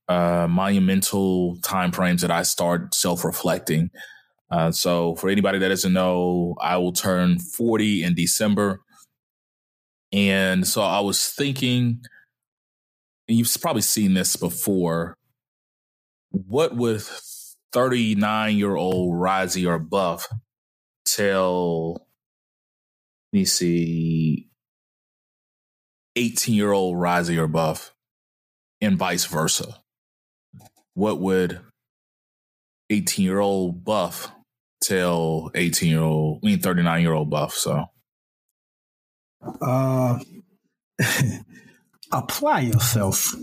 [0.09, 3.90] uh, monumental time frames that I start self reflecting.
[4.51, 8.81] Uh, so, for anybody that doesn't know, I will turn 40 in December.
[10.12, 12.03] And so I was thinking,
[13.27, 15.19] you've probably seen this before,
[16.31, 17.03] what would
[17.73, 20.29] 39 year old Risey or Buff
[21.05, 22.09] tell,
[23.33, 24.49] let me see,
[26.14, 27.92] 18 year old Risey or Buff
[28.81, 29.83] and vice versa?
[30.97, 31.61] What would
[32.89, 34.33] 18 year old Buff
[34.83, 37.53] tell 18 year old, I mean, 39 year old Buff?
[37.53, 37.85] So,
[39.61, 40.19] uh,
[42.13, 43.35] apply yourself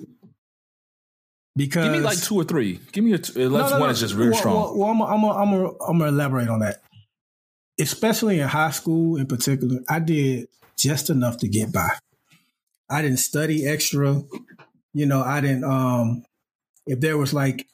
[1.56, 2.80] because give me like two or three.
[2.92, 4.56] Give me a two, no, no, one is just real well, strong.
[4.56, 6.82] Well, well I'm I'm I'm a, I'm gonna elaborate on that.
[7.80, 11.90] Especially in high school, in particular, I did just enough to get by.
[12.90, 14.24] I didn't study extra.
[14.94, 15.66] You know, I didn't.
[15.66, 16.24] Um,
[16.86, 17.68] if there was like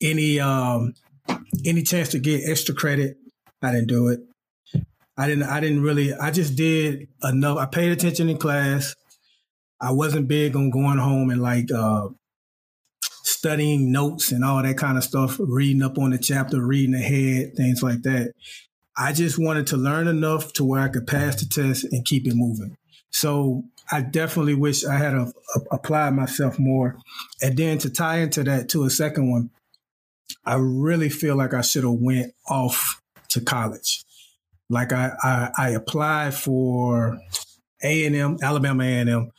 [0.00, 0.94] any um
[1.64, 3.16] any chance to get extra credit,
[3.62, 4.20] I didn't do it.
[5.16, 5.44] I didn't.
[5.44, 6.12] I didn't really.
[6.12, 7.58] I just did enough.
[7.58, 8.94] I paid attention in class.
[9.80, 12.08] I wasn't big on going home and like uh,
[13.00, 17.54] studying notes and all that kind of stuff, reading up on the chapter, reading ahead,
[17.56, 18.32] things like that.
[18.96, 22.26] I just wanted to learn enough to where I could pass the test and keep
[22.26, 22.76] it moving.
[23.10, 26.96] So I definitely wish I had a, a, applied myself more.
[27.42, 29.50] And then to tie into that to a second one,
[30.44, 34.04] I really feel like I should have went off to college.
[34.70, 37.18] Like I, I, I applied for
[37.82, 39.30] A and M, Alabama A and M,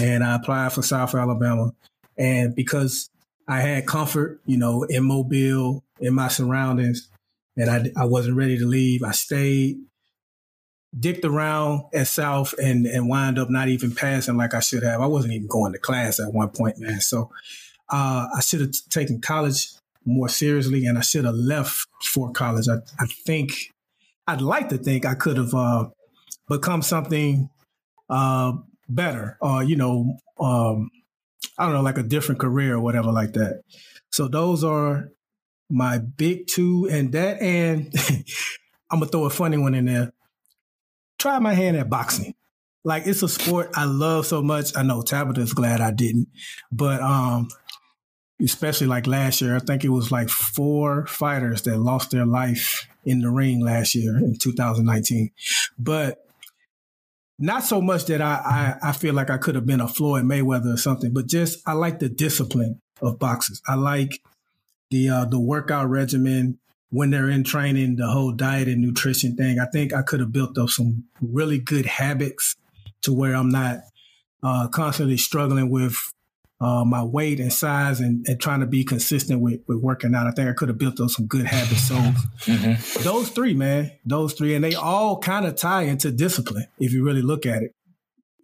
[0.00, 1.72] and I applied for South Alabama.
[2.16, 3.10] And because
[3.46, 7.08] I had comfort, you know, in Mobile, in my surroundings,
[7.56, 9.02] and I, I wasn't ready to leave.
[9.02, 9.76] I stayed,
[10.98, 15.00] dicked around at South, and and wind up not even passing like I should have.
[15.00, 17.00] I wasn't even going to class at one point, man.
[17.00, 17.30] So
[17.90, 19.68] uh, I should have t- taken college
[20.04, 22.68] more seriously, and I should have left for college.
[22.68, 23.72] I, I think
[24.26, 25.88] I'd like to think I could have uh,
[26.48, 27.50] become something
[28.08, 28.52] uh,
[28.88, 30.90] better, or you know, um,
[31.58, 33.62] I don't know, like a different career or whatever like that.
[34.10, 35.10] So those are
[35.70, 37.92] my big two and that and
[38.90, 40.12] I'm gonna throw a funny one in there.
[41.24, 42.34] Try my hand at boxing.
[42.84, 44.76] Like it's a sport I love so much.
[44.76, 46.28] I know Tabitha's glad I didn't,
[46.70, 47.48] but um,
[48.42, 52.86] especially like last year, I think it was like four fighters that lost their life
[53.06, 55.30] in the ring last year in 2019.
[55.78, 56.26] But
[57.38, 60.24] not so much that I, I, I feel like I could have been a Floyd
[60.24, 63.62] Mayweather or something, but just I like the discipline of boxers.
[63.66, 64.20] I like
[64.90, 66.58] the uh, the workout regimen
[66.94, 69.58] when they're in training, the whole diet and nutrition thing.
[69.58, 72.54] I think I could have built up some really good habits
[73.02, 73.80] to where I'm not
[74.44, 75.98] uh, constantly struggling with
[76.60, 80.28] uh, my weight and size and, and, trying to be consistent with, with working out.
[80.28, 81.88] I think I could have built up some good habits.
[81.88, 83.02] So mm-hmm.
[83.02, 87.04] those three, man, those three, and they all kind of tie into discipline if you
[87.04, 87.72] really look at it.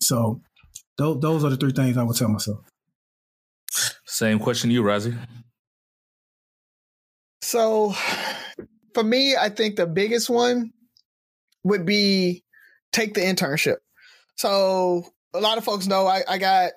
[0.00, 0.40] So
[0.98, 2.58] those, those are the three things I would tell myself.
[4.04, 5.16] Same question to you, Razi.
[7.42, 7.94] So
[9.00, 10.72] for me, I think the biggest one
[11.64, 12.44] would be
[12.92, 13.76] take the internship.
[14.36, 16.72] So a lot of folks know I, I got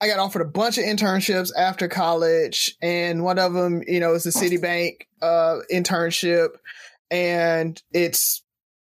[0.00, 4.14] I got offered a bunch of internships after college, and one of them, you know,
[4.14, 6.48] is the Citibank uh, internship,
[7.10, 8.42] and it's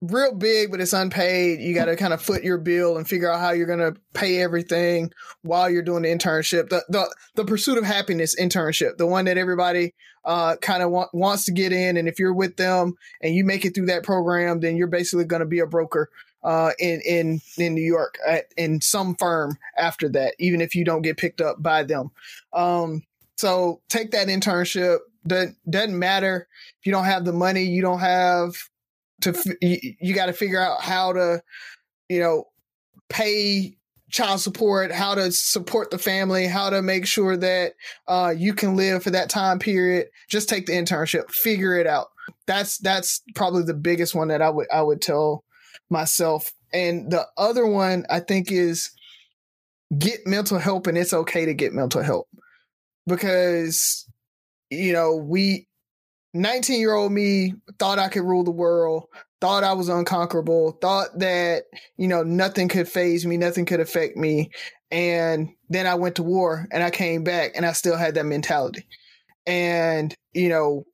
[0.01, 1.59] real big, but it's unpaid.
[1.59, 3.99] You got to kind of foot your bill and figure out how you're going to
[4.13, 6.69] pay everything while you're doing the internship.
[6.69, 9.93] The the the pursuit of happiness internship, the one that everybody
[10.25, 13.43] uh, kind of wa- wants to get in, and if you're with them and you
[13.43, 16.09] make it through that program, then you're basically going to be a broker
[16.43, 20.85] uh, in in in New York at, in some firm after that, even if you
[20.85, 22.11] don't get picked up by them.
[22.53, 23.03] Um,
[23.37, 24.99] so take that internship.
[25.25, 26.47] Doesn't doesn't matter
[26.79, 27.63] if you don't have the money.
[27.63, 28.55] You don't have
[29.21, 29.57] to.
[29.61, 31.41] You, you got to figure out how to,
[32.09, 32.45] you know,
[33.09, 33.77] pay
[34.09, 37.73] child support, how to support the family, how to make sure that
[38.07, 40.07] uh, you can live for that time period.
[40.29, 42.07] Just take the internship, figure it out.
[42.45, 45.43] That's that's probably the biggest one that I would I would tell
[45.89, 46.51] myself.
[46.73, 48.91] And the other one I think is
[49.97, 52.27] get mental help and it's okay to get mental help
[53.05, 54.05] because
[54.69, 55.65] you know we
[56.41, 59.05] 19 year old me thought i could rule the world
[59.41, 61.63] thought i was unconquerable thought that
[61.97, 64.49] you know nothing could phase me nothing could affect me
[64.91, 68.25] and then i went to war and i came back and i still had that
[68.25, 68.85] mentality
[69.45, 70.85] and you know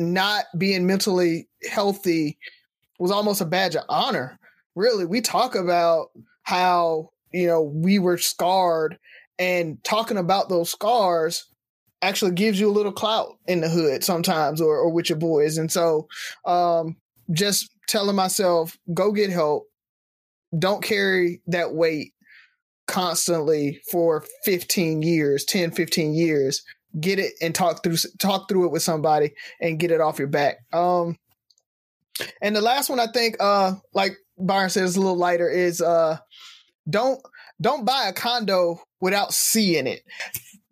[0.00, 2.38] not being mentally healthy
[2.98, 4.38] was almost a badge of honor.
[4.74, 6.08] Really, we talk about
[6.42, 8.98] how, you know, we were scarred
[9.38, 11.46] and talking about those scars
[12.02, 15.58] actually gives you a little clout in the hood sometimes or, or with your boys.
[15.58, 16.08] And so
[16.44, 16.96] um,
[17.32, 19.66] just telling myself, go get help.
[20.58, 22.12] Don't carry that weight
[22.86, 26.62] constantly for 15 years, 10, 15 years.
[26.98, 30.26] Get it and talk through talk through it with somebody and get it off your
[30.26, 30.56] back.
[30.72, 31.16] Um,
[32.42, 36.18] and the last one I think, uh, like Byron says, a little lighter is uh,
[36.88, 37.20] don't
[37.60, 40.02] don't buy a condo without seeing it.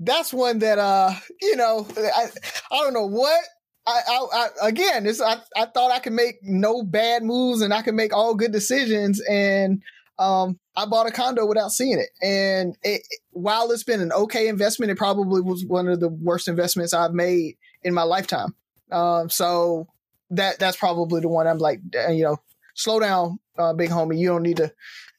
[0.01, 2.27] That's one that uh, you know, I
[2.71, 3.41] I don't know what
[3.87, 7.73] I, I, I, again, this I, I thought I could make no bad moves and
[7.73, 9.83] I could make all good decisions, and
[10.19, 12.11] um, I bought a condo without seeing it.
[12.23, 16.49] And it, while it's been an okay investment, it probably was one of the worst
[16.49, 18.55] investments I've made in my lifetime.
[18.93, 19.89] Um, so
[20.31, 21.81] that that's probably the one I'm like,
[22.11, 22.37] you know,
[22.75, 24.19] slow down, uh, big homie.
[24.19, 24.73] You don't need to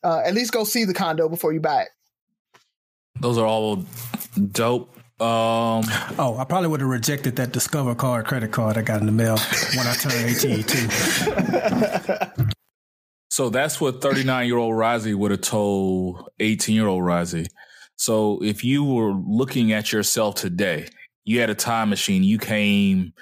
[0.03, 1.89] uh, at least go see the condo before you buy it.
[3.19, 3.83] Those are all
[4.51, 4.95] dope.
[5.21, 5.83] Um,
[6.17, 9.11] oh, I probably would have rejected that Discover card, credit card I got in the
[9.11, 9.37] mail
[9.75, 12.43] when I turned 18 too.
[13.29, 17.47] so that's what 39 year old Razi would have told 18 year old Razi.
[17.97, 20.87] So if you were looking at yourself today,
[21.25, 23.13] you had a time machine, you came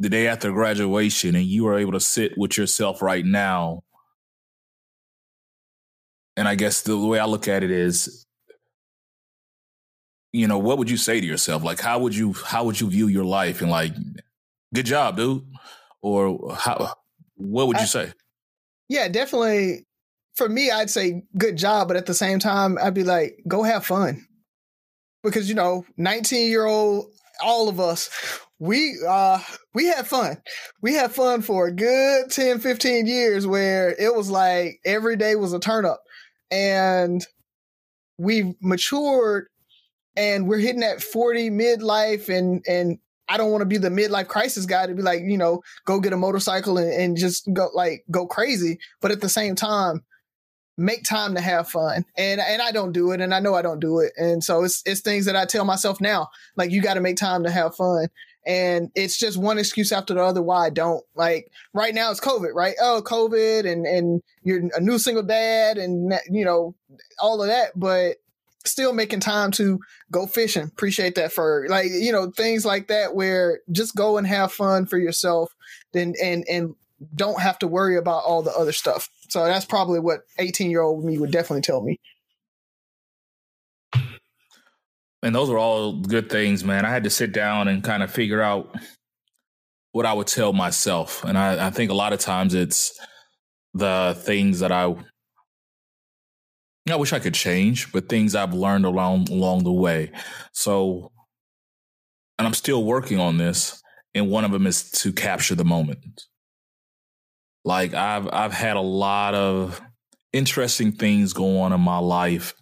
[0.00, 3.82] the day after graduation and you were able to sit with yourself right now
[6.36, 8.26] and i guess the way i look at it is
[10.32, 11.62] you know what would you say to yourself?
[11.64, 13.92] Like how would you how would you view your life and like
[14.74, 15.44] good job dude.
[16.02, 16.94] Or how
[17.34, 18.12] what would you I, say?
[18.88, 19.86] Yeah definitely.
[20.36, 23.62] For me i'd say good job but at the same time i'd be like go
[23.62, 24.26] have fun.
[25.22, 27.06] Because you know 19 year old
[27.42, 28.10] all of us
[28.60, 29.40] we uh
[29.74, 30.36] we had fun.
[30.82, 35.34] We had fun for a good 10, 15 years where it was like every day
[35.34, 36.02] was a turn up.
[36.50, 37.24] And
[38.18, 39.46] we've matured
[40.16, 42.98] and we're hitting that 40 midlife and and
[43.28, 46.00] I don't want to be the midlife crisis guy to be like, you know, go
[46.00, 48.80] get a motorcycle and, and just go like go crazy.
[49.00, 50.02] But at the same time,
[50.76, 52.04] make time to have fun.
[52.16, 54.12] And and I don't do it and I know I don't do it.
[54.16, 56.28] And so it's it's things that I tell myself now.
[56.56, 58.08] Like you got to make time to have fun.
[58.46, 61.04] and it's just one excuse after the other why I don't.
[61.14, 62.74] Like right now it's COVID, right?
[62.80, 66.74] Oh, COVID and and you're a new single dad and you know
[67.20, 68.16] all of that, but
[68.64, 69.80] still making time to
[70.10, 70.64] go fishing.
[70.64, 74.86] Appreciate that for like you know things like that where just go and have fun
[74.86, 75.54] for yourself
[75.92, 76.74] then and and
[77.14, 79.08] don't have to worry about all the other stuff.
[79.28, 81.98] So that's probably what 18 year old me would definitely tell me.
[85.22, 86.84] And those are all good things, man.
[86.84, 88.74] I had to sit down and kind of figure out
[89.92, 91.24] what I would tell myself.
[91.24, 92.98] And I, I think a lot of times it's
[93.74, 94.94] the things that I
[96.88, 100.10] I wish I could change, but things I've learned along along the way.
[100.52, 101.12] So
[102.38, 103.82] and I'm still working on this.
[104.14, 106.24] And one of them is to capture the moment.
[107.66, 109.80] Like I've I've had a lot of
[110.32, 112.54] interesting things go on in my life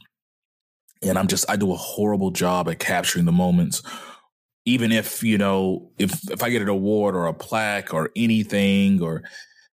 [1.02, 3.82] and I'm just I do a horrible job at capturing the moments.
[4.64, 9.00] Even if you know if if I get an award or a plaque or anything
[9.00, 9.22] or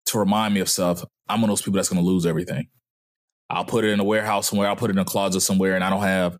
[0.05, 2.67] to remind me of stuff, I'm one of those people that's going to lose everything.
[3.49, 4.67] I'll put it in a warehouse somewhere.
[4.67, 6.37] I'll put it in a closet somewhere, and I don't have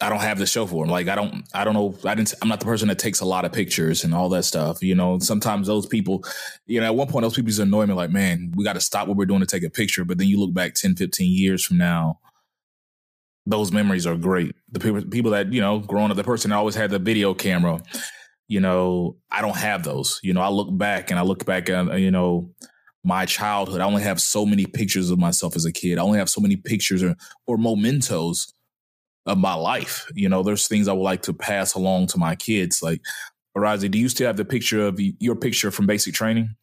[0.00, 0.92] I don't have the show for them.
[0.92, 1.96] Like I don't, I don't know.
[2.04, 2.34] I didn't.
[2.42, 4.82] I'm not the person that takes a lot of pictures and all that stuff.
[4.82, 6.22] You know, sometimes those people,
[6.66, 7.94] you know, at one point those people just annoy me.
[7.94, 10.04] Like, man, we got to stop what we're doing to take a picture.
[10.04, 12.20] But then you look back 10, 15 years from now,
[13.46, 14.54] those memories are great.
[14.70, 17.32] The people, people that you know, growing up, the person that always had the video
[17.32, 17.80] camera.
[18.48, 20.20] You know, I don't have those.
[20.22, 22.50] You know, I look back and I look back and you know
[23.06, 23.80] my childhood.
[23.80, 25.96] I only have so many pictures of myself as a kid.
[25.96, 27.14] I only have so many pictures or,
[27.46, 28.52] or mementos
[29.26, 30.10] of my life.
[30.14, 32.82] You know, there's things I would like to pass along to my kids.
[32.82, 33.00] Like,
[33.56, 36.56] Arazi, do you still have the picture of your picture from basic training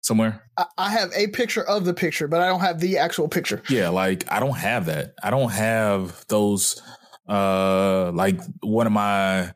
[0.00, 0.50] somewhere?
[0.76, 3.62] I have a picture of the picture, but I don't have the actual picture.
[3.70, 5.14] Yeah, like I don't have that.
[5.22, 6.82] I don't have those.
[7.28, 9.52] Uh, like one of my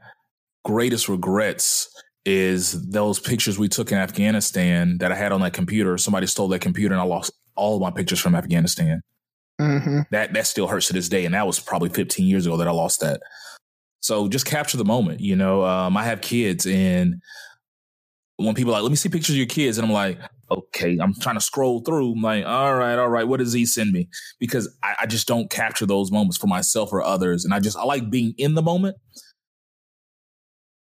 [0.64, 1.88] greatest regrets
[2.24, 5.98] is those pictures we took in Afghanistan that I had on that computer.
[5.98, 9.02] Somebody stole that computer and I lost all of my pictures from Afghanistan.
[9.60, 10.00] Mm-hmm.
[10.10, 12.66] That that still hurts to this day, and that was probably 15 years ago that
[12.66, 13.20] I lost that.
[14.00, 15.20] So just capture the moment.
[15.20, 17.22] You know, um, I have kids, and
[18.36, 20.18] when people are like, "Let me see pictures of your kids," and I'm like,
[20.50, 22.14] "Okay," I'm trying to scroll through.
[22.14, 24.08] I'm like, "All right, all right, what does he send me?"
[24.40, 27.76] Because I, I just don't capture those moments for myself or others, and I just
[27.76, 28.96] I like being in the moment.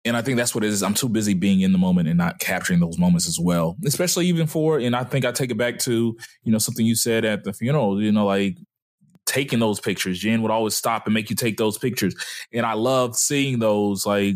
[0.06, 0.84] And I think that's what it is.
[0.84, 4.28] I'm too busy being in the moment and not capturing those moments as well, especially
[4.28, 7.24] even for, and I think I take it back to, you know, something you said
[7.24, 8.58] at the funeral, you know, like
[9.26, 10.20] taking those pictures.
[10.20, 12.16] Jen would always stop and make you take those pictures.
[12.51, 14.06] And I love seeing those.
[14.06, 14.36] Like,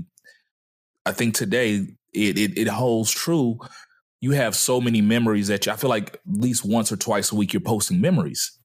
[1.06, 3.60] I think today it, it, it holds true.
[4.22, 7.34] You have so many memories that you, I feel like at least once or twice
[7.34, 8.58] a week you're posting memories,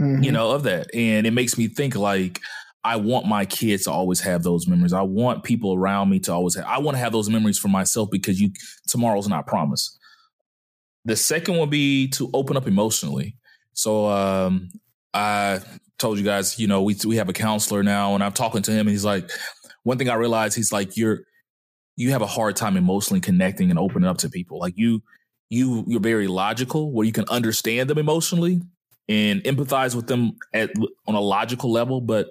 [0.00, 0.24] mm-hmm.
[0.24, 0.92] you know, of that.
[0.92, 2.40] And it makes me think like,
[2.82, 4.92] I want my kids to always have those memories.
[4.92, 6.64] I want people around me to always have.
[6.64, 8.52] I want to have those memories for myself because you
[8.88, 9.98] tomorrow's not promised.
[11.04, 13.36] The second will be to open up emotionally.
[13.74, 14.70] So um,
[15.12, 15.60] I
[15.98, 18.70] told you guys, you know, we we have a counselor now, and I'm talking to
[18.70, 19.30] him, and he's like,
[19.82, 21.20] one thing I realized, he's like, you're
[21.96, 24.58] you have a hard time emotionally connecting and opening up to people.
[24.58, 25.02] Like you,
[25.50, 28.62] you you're very logical, where you can understand them emotionally
[29.08, 30.70] and empathize with them at
[31.06, 32.30] on a logical level, but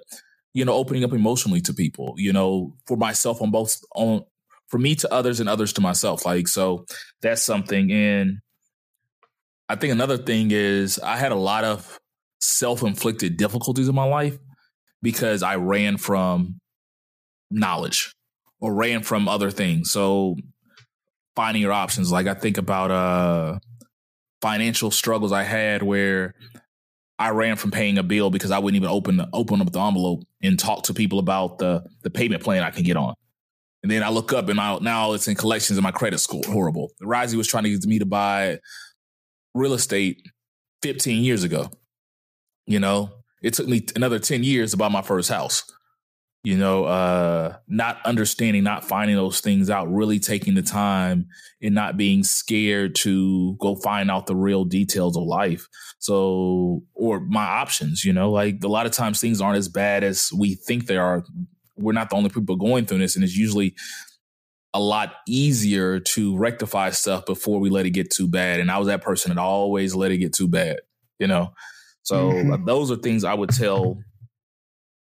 [0.52, 4.24] you know, opening up emotionally to people, you know, for myself on both on
[4.68, 6.24] for me to others and others to myself.
[6.24, 6.84] Like, so
[7.22, 7.90] that's something.
[7.90, 8.38] And
[9.68, 11.98] I think another thing is I had a lot of
[12.40, 14.38] self-inflicted difficulties in my life
[15.02, 16.60] because I ran from
[17.50, 18.12] knowledge
[18.60, 19.90] or ran from other things.
[19.90, 20.36] So
[21.36, 22.12] finding your options.
[22.12, 23.58] Like I think about uh
[24.42, 26.34] financial struggles I had where
[27.20, 29.78] I ran from paying a bill because I wouldn't even open the, open up the
[29.78, 33.14] envelope and talk to people about the the payment plan I can get on.
[33.82, 36.42] And then I look up and I, now it's in collections and my credit score
[36.46, 36.90] horrible.
[37.02, 38.58] Risey was trying to get me to buy
[39.54, 40.22] real estate
[40.82, 41.70] 15 years ago.
[42.66, 43.10] You know,
[43.42, 45.64] it took me another 10 years to buy my first house
[46.42, 51.26] you know, uh, not understanding, not finding those things out, really taking the time
[51.60, 55.68] and not being scared to go find out the real details of life.
[55.98, 60.02] So, or my options, you know, like a lot of times things aren't as bad
[60.02, 61.24] as we think they are.
[61.76, 63.16] We're not the only people going through this.
[63.16, 63.74] And it's usually
[64.72, 68.60] a lot easier to rectify stuff before we let it get too bad.
[68.60, 70.78] And I was that person that always let it get too bad,
[71.18, 71.52] you know?
[72.02, 72.64] So mm-hmm.
[72.64, 73.98] those are things I would tell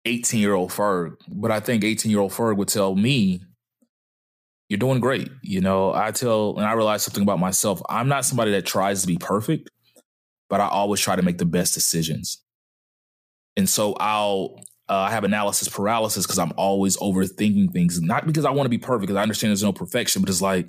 [0.05, 3.41] 18 year old Ferg, but I think 18 year old Ferg would tell me,
[4.69, 5.29] you're doing great.
[5.43, 7.81] You know, I tell, and I realize something about myself.
[7.89, 9.69] I'm not somebody that tries to be perfect,
[10.49, 12.41] but I always try to make the best decisions.
[13.57, 18.01] And so I'll, Uh, I have analysis paralysis because I'm always overthinking things.
[18.01, 20.41] Not because I want to be perfect, because I understand there's no perfection, but it's
[20.41, 20.67] like,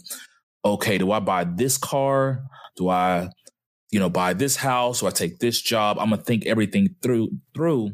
[0.65, 2.41] okay, do I buy this car?
[2.77, 3.29] Do I,
[3.91, 5.01] you know, buy this house?
[5.01, 5.99] Do I take this job?
[5.99, 7.91] I'm gonna think everything through through.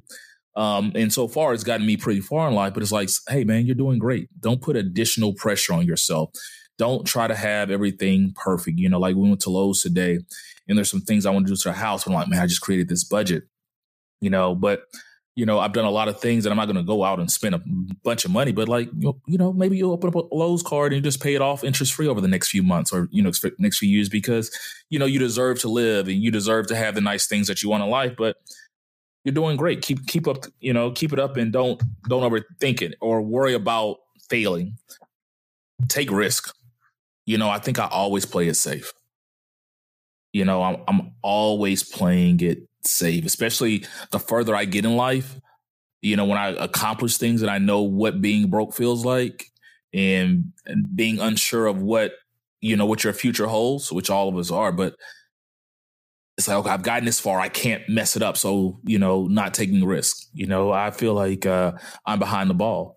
[0.57, 2.75] Um, and so far, it's gotten me pretty far in life.
[2.75, 4.29] But it's like, hey, man, you're doing great.
[4.41, 6.31] Don't put additional pressure on yourself.
[6.79, 8.79] Don't try to have everything perfect.
[8.79, 10.19] You know, like we went to Lowe's today,
[10.69, 12.05] and there's some things I want to do to the house.
[12.05, 13.45] But I'm like, man, I just created this budget.
[14.21, 14.83] You know, but
[15.37, 17.21] you know, I've done a lot of things that I'm not going to go out
[17.21, 17.63] and spend a
[18.03, 21.05] bunch of money, but like, you know, maybe you open up a Lowe's card and
[21.05, 23.79] just pay it off interest free over the next few months or, you know, next
[23.79, 24.51] few years because,
[24.91, 27.63] you know, you deserve to live and you deserve to have the nice things that
[27.63, 28.37] you want in life, but
[29.25, 29.83] you're doing great.
[29.83, 33.55] Keep, keep up, you know, keep it up and don't, don't overthink it or worry
[33.55, 33.99] about
[34.29, 34.77] failing.
[35.89, 36.55] Take risk.
[37.27, 38.93] You know, I think I always play it safe.
[40.33, 45.39] You know, I'm, I'm always playing it safe, especially the further I get in life.
[46.03, 49.47] You know, when I accomplish things and I know what being broke feels like
[49.93, 52.13] and, and being unsure of what,
[52.63, 54.95] you know, what your future holds, which all of us are, but
[56.41, 57.39] it's like, okay, I've gotten this far.
[57.39, 58.37] I can't mess it up.
[58.37, 60.17] So, you know, not taking risk.
[60.33, 61.73] You know, I feel like uh,
[62.07, 62.97] I'm behind the ball.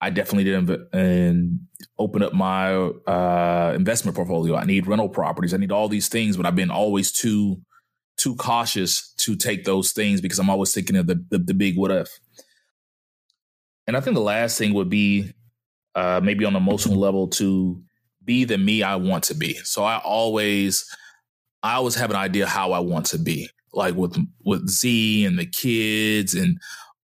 [0.00, 1.60] I definitely did and
[1.98, 4.56] open up my uh, investment portfolio.
[4.56, 5.52] I need rental properties.
[5.52, 7.60] I need all these things, but I've been always too
[8.16, 11.76] too cautious to take those things because I'm always thinking of the, the, the big
[11.78, 12.08] what if.
[13.86, 15.32] And I think the last thing would be
[15.94, 17.82] uh, maybe on an emotional level to
[18.22, 19.54] be the me I want to be.
[19.64, 20.84] So I always,
[21.62, 25.38] I always have an idea how I want to be, like with with Z and
[25.38, 26.58] the kids and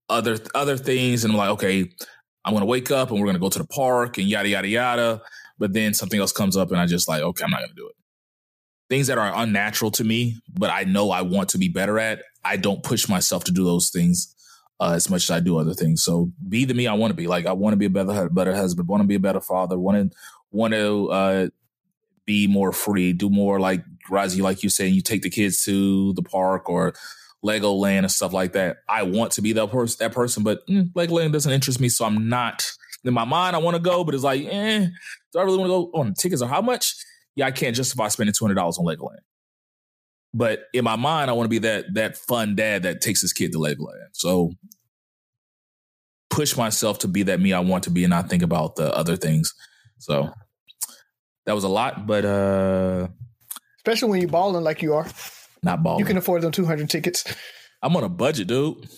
[0.09, 1.25] other other things.
[1.25, 1.91] And I'm like, okay,
[2.45, 5.23] I'm gonna wake up and we're gonna go to the park and yada yada yada.
[5.59, 7.89] But then something else comes up and I just like, okay, I'm not gonna do
[7.89, 7.97] it
[8.91, 12.23] things that are unnatural to me, but I know I want to be better at,
[12.45, 14.35] I don't push myself to do those things
[14.81, 16.03] uh, as much as I do other things.
[16.03, 17.29] So be the me I want to be.
[17.29, 19.79] Like I want to be a better better husband, want to be a better father,
[19.79, 20.17] want to
[20.51, 21.49] want to uh,
[22.27, 26.13] be more free, do more like Razi, like you saying, you take the kids to
[26.15, 26.95] the park or
[27.45, 28.79] Legoland and stuff like that.
[28.89, 32.05] I want to be that person, that person, but mm, Legoland doesn't interest me, so
[32.05, 32.71] I'm not.
[33.03, 34.87] In my mind, I want to go, but it's like, eh,
[35.33, 36.95] do I really want to go on tickets or how much?
[37.37, 39.21] yeah, I can't justify spending two hundred dollars on Legoland.
[40.33, 43.33] But in my mind, I want to be that that fun dad that takes his
[43.33, 44.09] kid to Legoland.
[44.13, 44.53] So
[46.29, 48.95] push myself to be that me I want to be and not think about the
[48.95, 49.53] other things.
[49.99, 50.31] So
[51.51, 53.09] that was a lot, but uh
[53.79, 55.07] especially when you're balling like you are.
[55.65, 55.99] Not balling.
[55.99, 57.25] You can afford them 200 tickets.
[57.83, 58.89] I'm on a budget, dude.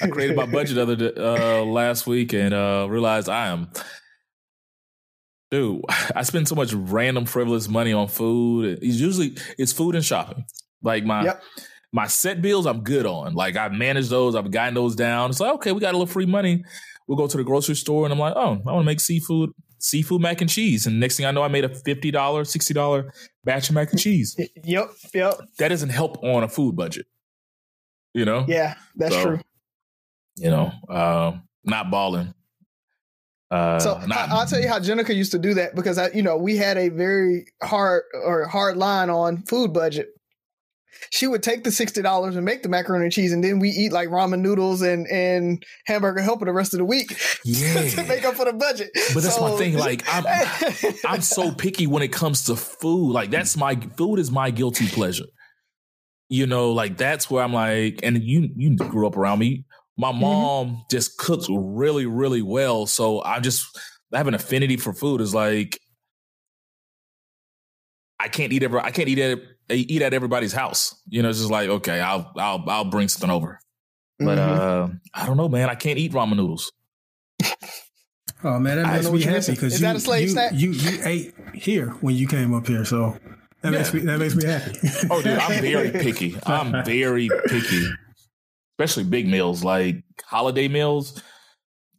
[0.00, 3.68] I created my budget other uh, last week and uh, realized I am
[5.50, 5.82] dude,
[6.16, 8.78] I spend so much random frivolous money on food.
[8.80, 10.46] It's usually it's food and shopping.
[10.82, 11.42] Like my yep.
[11.92, 13.34] my set bills, I'm good on.
[13.34, 15.28] Like I've managed those, I've gotten those down.
[15.28, 16.64] It's like okay, we got a little free money.
[17.06, 19.50] We'll go to the grocery store, and I'm like, oh, I want to make seafood
[19.84, 20.86] seafood mac and cheese.
[20.86, 23.12] And next thing I know, I made a fifty dollar, sixty dollar
[23.44, 24.36] batch of mac and cheese.
[24.64, 25.34] Yep, yep.
[25.58, 27.06] That doesn't help on a food budget.
[28.14, 28.46] You know?
[28.48, 29.40] Yeah, that's so, true.
[30.36, 32.32] You know, uh, not balling.
[33.50, 36.22] Uh, so not, I'll tell you how Jenica used to do that because I, you
[36.22, 40.08] know, we had a very hard or hard line on food budget.
[41.10, 43.70] She would take the sixty dollars and make the macaroni and cheese, and then we
[43.70, 47.88] eat like ramen noodles and and hamburger helper the rest of the week yeah.
[47.88, 48.90] to make up for the budget.
[49.12, 49.76] But that's so, my thing.
[49.76, 50.24] Like I'm,
[51.06, 53.12] I'm so picky when it comes to food.
[53.12, 55.26] Like that's my food is my guilty pleasure.
[56.28, 59.64] You know, like that's where I'm like, and you you grew up around me
[59.96, 60.20] my mm-hmm.
[60.20, 60.80] mom mm-hmm.
[60.90, 62.86] just cooks really, really well.
[62.86, 63.66] So I just
[64.12, 65.20] I have an affinity for food.
[65.20, 65.78] Is like
[68.24, 68.80] I can't eat ever.
[68.80, 69.38] I can't eat at
[69.70, 70.94] eat at everybody's house.
[71.08, 73.60] You know, it's just like okay, I'll I'll I'll bring something over.
[74.18, 74.92] But mm-hmm.
[74.92, 75.68] uh I don't know, man.
[75.68, 76.72] I can't eat ramen noodles.
[78.42, 82.28] Oh man, that makes me happy because you, you, you, you ate here when you
[82.28, 83.16] came up here, so
[83.62, 83.78] that yeah.
[83.78, 84.78] makes me that makes me happy.
[85.10, 86.36] oh, dude, I'm very picky.
[86.44, 87.86] I'm very picky
[88.78, 91.22] especially big meals like holiday meals.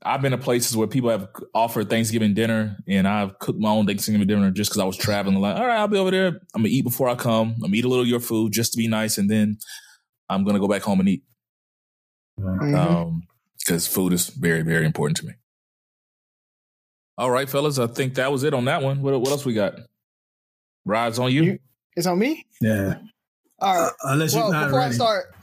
[0.06, 3.88] I've been to places where people have offered Thanksgiving dinner, and I've cooked my own
[3.88, 5.40] Thanksgiving dinner just because I was traveling.
[5.42, 6.28] Like, all right, I'll be over there.
[6.54, 7.54] I'm gonna eat before I come.
[7.56, 9.58] I'm gonna eat a little of your food just to be nice, and then
[10.30, 11.24] I'm gonna go back home and eat.
[12.40, 12.76] Mm-hmm.
[12.76, 13.24] Um,
[13.58, 15.34] because food is very, very important to me.
[17.18, 19.02] All right, fellas, I think that was it on that one.
[19.02, 19.80] What, what else we got?
[20.86, 21.44] Rides on you?
[21.44, 21.60] you?
[21.96, 22.46] It's on me.
[22.62, 23.00] Yeah.
[23.60, 23.88] All right.
[23.88, 24.92] Uh, unless well, before ready.
[24.92, 25.34] I start,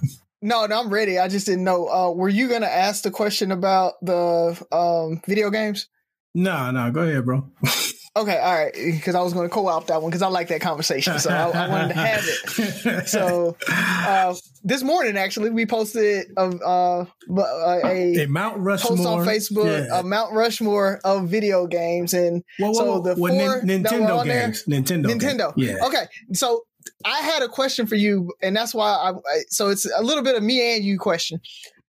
[0.42, 1.18] no, no, I'm ready.
[1.18, 1.88] I just didn't know.
[1.88, 5.88] Uh, were you gonna ask the question about the um, video games?
[6.34, 7.50] No, no, go ahead, bro.
[8.14, 10.60] Okay, all right, because I was going to co-opt that one because I like that
[10.60, 13.08] conversation, so I, I, wanted to have it.
[13.08, 19.26] So uh, this morning, actually, we posted a uh, a, a Mount Rushmore post on
[19.26, 20.00] Facebook, yeah.
[20.00, 24.62] a Mount Rushmore of video games, and whoa, whoa, so the well, four Nintendo games,
[24.64, 25.70] there, Nintendo, Nintendo, games.
[25.70, 25.86] yeah.
[25.86, 26.64] Okay, so
[27.04, 29.12] I had a question for you, and that's why I.
[29.48, 31.40] So it's a little bit of me and you question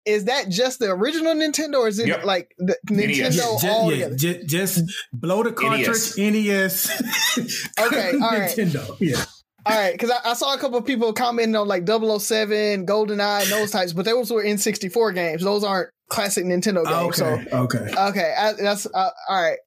[0.07, 2.23] is that just the original Nintendo or is it yep.
[2.23, 4.15] like the Nintendo just, all yeah, together?
[4.15, 7.35] Just, just, blow the cartridge, NES.
[7.79, 8.49] okay, all right.
[8.49, 9.25] Nintendo, yeah.
[9.65, 13.41] All right, because I, I, saw a couple of people commenting on like 007, GoldenEye,
[13.41, 15.43] and those types, but those were N64 games.
[15.43, 17.21] Those aren't classic Nintendo games.
[17.21, 18.33] Okay, so okay, okay.
[18.37, 19.57] I, that's uh, all right.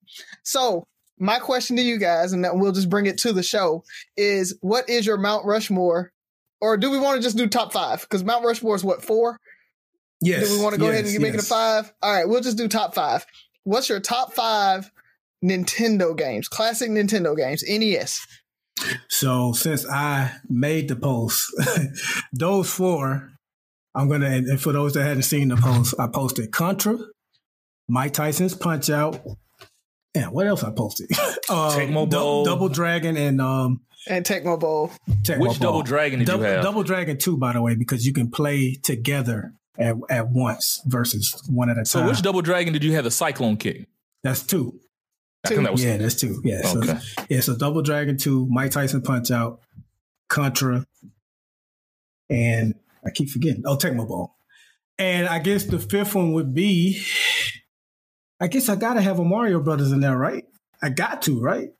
[0.42, 0.86] So
[1.20, 3.84] my question to you guys, and we'll just bring it to the show,
[4.16, 6.12] is what is your Mount Rushmore,
[6.60, 8.00] or do we want to just do top five?
[8.00, 9.38] Because Mount Rushmore is what four?
[10.22, 10.48] Yes.
[10.48, 11.22] Do we want to go yes, ahead and yes.
[11.22, 11.92] make it a five?
[12.02, 13.24] All right, we'll just do top five.
[13.64, 14.90] What's your top five
[15.44, 16.48] Nintendo games?
[16.48, 18.26] Classic Nintendo games, NES.
[19.08, 21.44] So since I made the post,
[22.32, 23.30] those four,
[23.94, 26.98] I'm gonna and for those that hadn't seen the post, I posted Contra,
[27.88, 29.20] Mike Tyson's Punch Out.
[30.14, 31.11] And what else I posted?
[31.48, 32.44] um, Tecmo Bowl.
[32.44, 34.90] Double Dragon and um and Tecmo Bowl.
[35.22, 35.72] Tecmo Which Bowl.
[35.72, 36.62] Double Dragon did Double, you have?
[36.62, 41.42] Double Dragon 2, by the way, because you can play together at, at once versus
[41.50, 41.84] one at a time.
[41.84, 43.86] so which Double Dragon did you have the Cyclone kick?
[44.22, 44.80] That's two.
[45.44, 46.40] I think that was yeah, that's two.
[46.44, 46.62] Yeah.
[46.62, 46.98] So, Okay.
[47.30, 49.61] yeah, so Double Dragon 2, Mike Tyson Punch Out,
[50.28, 50.86] Contra,
[52.28, 53.62] and I keep forgetting.
[53.66, 54.34] Oh, Tecmo Bowl.
[54.98, 57.02] And I guess the fifth one would be
[58.41, 60.45] I guess I gotta have a Mario Brothers in there, right?
[60.82, 61.70] I got to, right?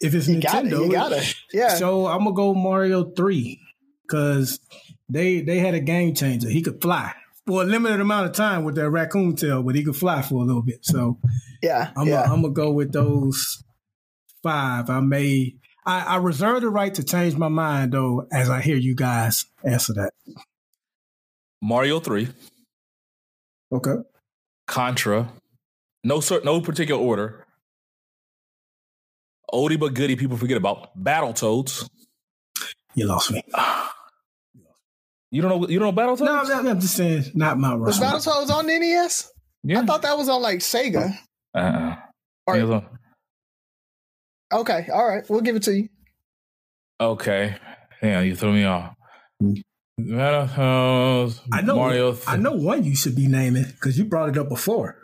[0.00, 0.72] If it's You got it.
[0.72, 0.86] Nintendo.
[0.86, 1.34] You got it.
[1.52, 1.74] Yeah.
[1.74, 3.60] So I'm gonna go Mario three
[4.02, 4.60] because
[5.08, 6.48] they they had a game changer.
[6.48, 7.12] He could fly
[7.46, 10.42] for a limited amount of time with that raccoon tail, but he could fly for
[10.42, 10.84] a little bit.
[10.84, 11.18] So
[11.62, 11.90] yeah.
[11.96, 12.22] I'm yeah.
[12.22, 13.62] gonna I'm gonna go with those
[14.42, 14.88] five.
[14.90, 18.76] I may I, I reserve the right to change my mind though as I hear
[18.76, 20.12] you guys answer that.
[21.60, 22.28] Mario Three,
[23.72, 23.96] Okay.
[24.66, 25.28] Contra,
[26.08, 27.46] no cer- no particular order.
[29.52, 31.88] Oldie but goodie, people forget about Battletoads.
[32.94, 33.42] You lost me.
[35.30, 36.20] You don't know you don't know Battletoads?
[36.24, 38.18] No, I'm, I'm just saying not Mount Was Rushmore.
[38.18, 39.30] Battletoads on NES?
[39.62, 39.80] yeah.
[39.80, 41.14] I thought that was on like Sega.
[41.54, 41.96] uh-uh.
[42.46, 42.86] Or- on-
[44.50, 45.90] Okay, all right, we'll give it to you.
[46.98, 47.56] Okay.
[48.02, 48.94] Yeah, you threw me off.
[49.38, 49.52] Hmm.
[50.00, 52.16] Battletoads, I know Mario.
[52.26, 54.96] I know one you should be naming because you brought it up before.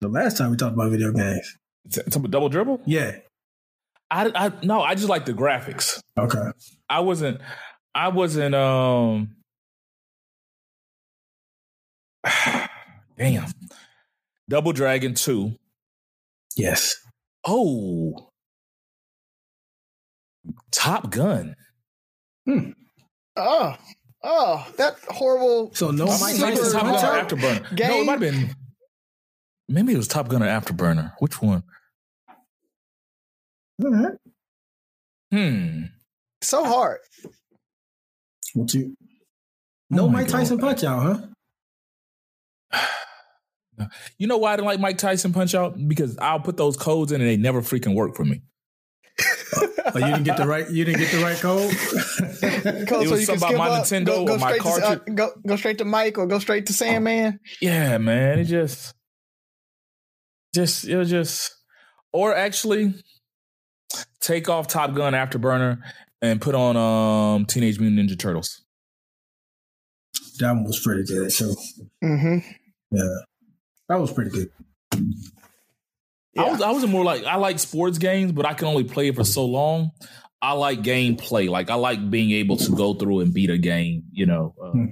[0.00, 1.56] The last time we talked about video games.
[1.84, 2.80] It's, it's a double dribble.
[2.86, 3.16] Yeah.
[4.10, 6.00] I, I no, I just like the graphics.
[6.18, 6.50] Okay.
[6.88, 7.40] I wasn't.
[7.94, 8.54] I wasn't.
[8.54, 9.36] Um.
[13.18, 13.46] Damn.
[14.48, 15.52] Double Dragon Two.
[16.56, 16.96] Yes.
[17.46, 18.30] Oh.
[20.72, 21.54] Top Gun.
[22.46, 22.70] Hmm.
[23.36, 23.76] Oh,
[24.24, 25.72] oh, that horrible.
[25.74, 27.70] So no I'm Mike super- Maybe it was Tyson Top Gun or Afterburner.
[27.70, 27.90] No, Game?
[28.02, 28.54] it might have been.
[29.70, 31.12] Maybe it was Top Gun or Afterburner.
[31.20, 31.62] Which one?
[33.82, 34.16] All right.
[35.32, 35.82] Hmm.
[36.42, 36.98] So hard.
[38.54, 38.96] What you?
[39.88, 40.38] No Oh my Mike God.
[40.38, 41.22] Tyson punch out,
[42.72, 42.86] huh?
[44.18, 45.74] You know why I didn't like Mike Tyson Punch Out?
[45.88, 48.42] Because I'll put those codes in and they never freaking work for me.
[49.94, 50.68] Oh, you didn't get the right.
[50.70, 51.72] You didn't get the right code.
[52.88, 55.16] Cool, It was something about my Nintendo or my straight to, uh, cartridge.
[55.16, 57.40] go, go straight to Mike or go straight to Sandman.
[57.62, 58.38] Yeah, man.
[58.38, 58.92] It just,
[60.54, 61.54] just, it was just,
[62.12, 62.94] or actually
[64.20, 65.78] take off Top Gun Afterburner
[66.22, 68.62] and put on um Teenage Mutant Ninja Turtles.
[70.38, 71.32] that one was pretty good.
[71.32, 71.54] So
[72.02, 72.38] Mm-hmm.
[72.90, 73.14] yeah,
[73.88, 74.50] that was pretty good.
[76.38, 79.08] I was, I was more like, I like sports games, but I can only play
[79.08, 79.90] it for so long.
[80.40, 81.48] I like gameplay.
[81.50, 84.04] Like I like being able to go through and beat a game.
[84.12, 84.86] You know, uh, Hmm.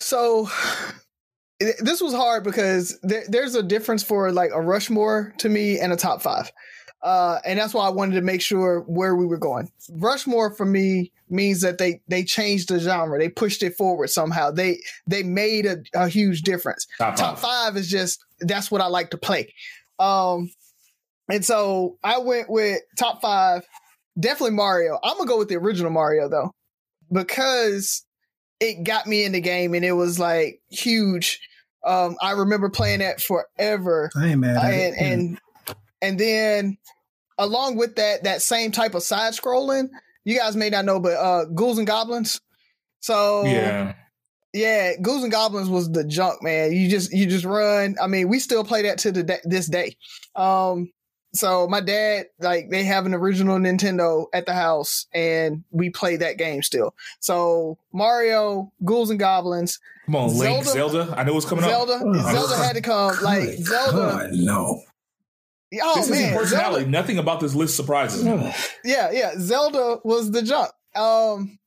[0.00, 0.48] So
[1.60, 5.78] it- this was hard because there, there's a difference for like a Rushmore to me
[5.78, 6.50] and a top five.
[7.02, 9.70] Uh, and that's why I wanted to make sure where we were going.
[9.90, 13.18] Rushmore for me means that they they changed the genre.
[13.18, 14.50] They pushed it forward somehow.
[14.50, 16.86] They they made a, a huge difference.
[16.98, 17.72] top Top five.
[17.72, 19.54] five is just that's what I like to play.
[19.98, 20.50] Um,
[21.30, 23.64] and so I went with top five.
[24.18, 24.98] Definitely Mario.
[25.02, 26.52] I'm gonna go with the original Mario though,
[27.10, 28.04] because
[28.60, 31.40] it got me in the game and it was like huge.
[31.84, 35.00] Um, I remember playing that forever, I ain't mad at and it.
[35.00, 35.40] and
[36.02, 36.78] and then
[37.38, 39.88] along with that, that same type of side scrolling.
[40.24, 42.40] You guys may not know, but uh, Ghouls and Goblins.
[43.00, 43.94] So Yeah,
[44.52, 46.72] Yeah, Ghouls and Goblins was the junk, man.
[46.72, 47.96] You just you just run.
[48.00, 49.96] I mean, we still play that to the da- this day.
[50.36, 50.92] Um,
[51.32, 56.16] so my dad, like, they have an original Nintendo at the house, and we play
[56.16, 56.94] that game still.
[57.20, 61.14] So Mario, Ghouls and Goblins, Come on, Link, Zelda- Zelda.
[61.16, 61.70] I know what's was coming up.
[61.70, 63.16] Zelda, Oh, Zelda had to come.
[63.22, 64.82] Like Zelda, God, no.
[65.82, 66.80] oh this man, personality.
[66.82, 68.52] Zelda, Nothing about this list surprises me.
[68.84, 70.70] yeah, yeah, Zelda was the jump.
[70.96, 71.59] Um,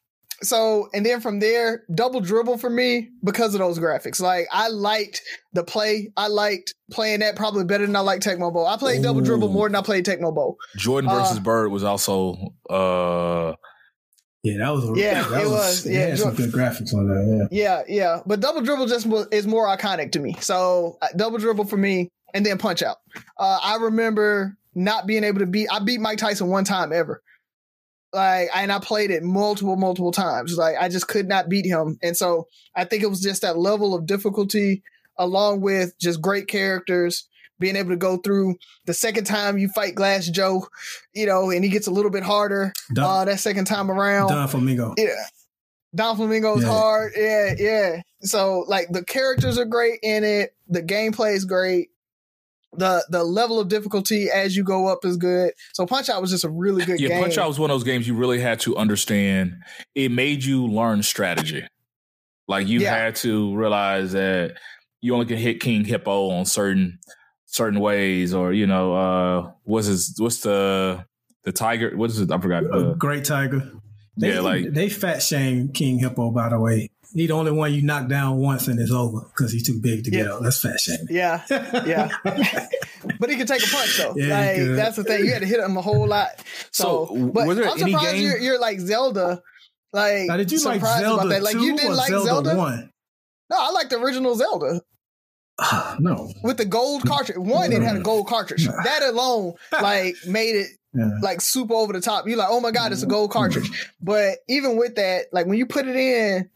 [0.44, 4.20] so and then from there, double dribble for me because of those graphics.
[4.22, 5.22] Like I liked
[5.54, 6.12] the play.
[6.18, 8.68] I liked playing that probably better than I like Tecmo Bowl.
[8.68, 10.58] I played double dribble more than I played Tecmo Bowl.
[10.78, 12.36] Jordan Uh, versus Bird was also
[12.70, 13.54] uh
[14.44, 15.00] Yeah, that was.
[15.00, 15.86] Yeah, that it was.
[15.86, 17.38] It Yeah, had some good graphics on there.
[17.38, 17.48] Yeah.
[17.52, 18.20] Yeah, yeah.
[18.26, 20.36] But double dribble just was, is more iconic to me.
[20.42, 22.98] So uh, double dribble for me, and then punch out.
[23.38, 25.70] Uh, I remember not being able to beat.
[25.72, 27.22] I beat Mike Tyson one time ever.
[28.14, 30.56] Like, and I played it multiple, multiple times.
[30.58, 33.58] Like, I just could not beat him, and so I think it was just that
[33.58, 34.84] level of difficulty,
[35.18, 37.28] along with just great characters.
[37.60, 38.56] Being able to go through
[38.88, 40.68] the second time you fight Glass Joe,
[41.14, 44.30] you know, and he gets a little bit harder uh, that second time around.
[44.30, 44.96] Don Flamingo.
[44.98, 45.14] Yeah.
[45.96, 46.70] Don Flamingo's Yeah.
[46.70, 47.14] hard.
[47.16, 48.02] Yeah, yeah.
[48.22, 50.56] So like the characters are great in it.
[50.68, 51.90] The gameplay is great.
[52.78, 55.54] The the level of difficulty as you go up is good.
[55.74, 57.10] So Punch Out was just a really good game.
[57.10, 57.16] yeah.
[57.16, 57.24] game.
[57.24, 59.54] Punch Out was one of those games you really had to understand.
[59.96, 61.66] It made you learn strategy.
[62.48, 62.96] Like you Yeah.
[62.96, 64.58] had to realize that
[65.02, 67.00] you only can hit King Hippo on certain
[67.46, 71.06] certain ways, or you know, uh, what's his what's the
[71.44, 71.96] the tiger?
[71.96, 72.32] What is it?
[72.32, 72.64] I forgot.
[72.74, 73.70] Uh, Great Tiger.
[74.18, 76.32] They, Yeah, like- they fat shame King Hippo.
[76.32, 79.52] By the way, he the only one you knock down once and it's over because
[79.52, 80.42] he's too big to get up.
[80.42, 81.08] That's fat shaming.
[81.10, 82.10] Yeah, yeah.
[83.20, 84.14] but he can take a punch though.
[84.16, 85.26] Yeah, like that's the thing.
[85.26, 86.30] You had to hit him a whole lot.
[86.72, 89.42] So, So, but were there I'm any surprised game- you're, you're like Zelda.
[89.92, 91.44] Like now, did you like Zelda about that.
[91.44, 92.56] Like two you didn't or like Zelda, Zelda?
[92.58, 92.92] one?
[93.50, 94.82] No, I like the original Zelda.
[96.00, 96.32] no.
[96.44, 97.38] with the gold cartridge.
[97.38, 98.66] One, it had a gold cartridge.
[98.68, 101.12] That alone, like, made it Yeah.
[101.22, 102.28] like super over the top.
[102.28, 103.88] You're like, oh my god, it's a gold cartridge.
[104.02, 106.50] But even with that, like when you put it in,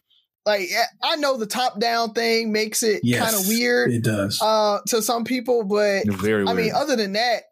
[0.48, 0.70] like
[1.04, 4.40] I know the top down thing makes it Yes, kind of weird It does.
[4.42, 7.44] uh, to some people, but very I mean, other than that.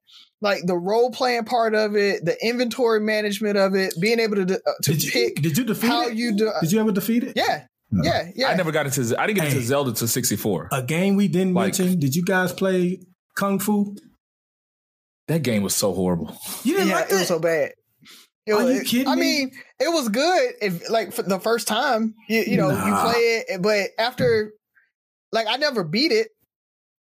[0.41, 4.43] Like the role playing part of it, the inventory management of it, being able to
[4.43, 6.15] uh, to did you pick did you defeat how it?
[6.15, 6.51] you do.
[6.61, 7.33] did you ever defeat it?
[7.37, 8.03] yeah, No.
[8.03, 8.47] yeah, yeah.
[8.49, 9.01] I never got into.
[9.19, 9.65] I didn't get into Hey.
[9.65, 10.67] Zelda to sixty four.
[10.73, 11.99] A game we didn't Like- mention.
[11.99, 12.99] Did you guys play
[13.35, 13.95] Kung Fu?
[15.29, 16.37] That game was so horrible.
[16.63, 17.19] You didn't yeah, like it that?
[17.19, 17.71] was so bad.
[18.45, 19.21] It Are was, you kidding I me?
[19.21, 23.19] mean, it was good if like for the first time, you, you know, you play
[23.19, 24.49] it, eh, but after, mm.
[25.31, 26.27] like, I never beat it.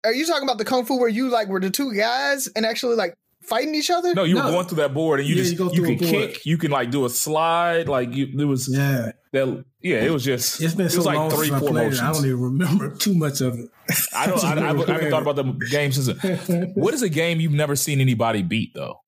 [0.03, 2.65] Are you talking about the kung fu where you like were the two guys and
[2.65, 3.13] actually like
[3.43, 4.13] fighting each other?
[4.13, 4.45] No, you No.
[4.45, 6.57] were going through that board and you Yeah, just you go you, can kick, you
[6.57, 10.61] can like do a slide, like you there was yeah, that yeah, it was just
[10.61, 11.85] it's been it so was like long three, since I four played it.
[11.85, 12.01] motions.
[12.01, 13.69] I don't even remember too much of it.
[14.13, 14.43] I don't.
[14.43, 16.09] I, I, I haven't thought about the game since.
[16.75, 19.01] What is a game you've never seen anybody beat though?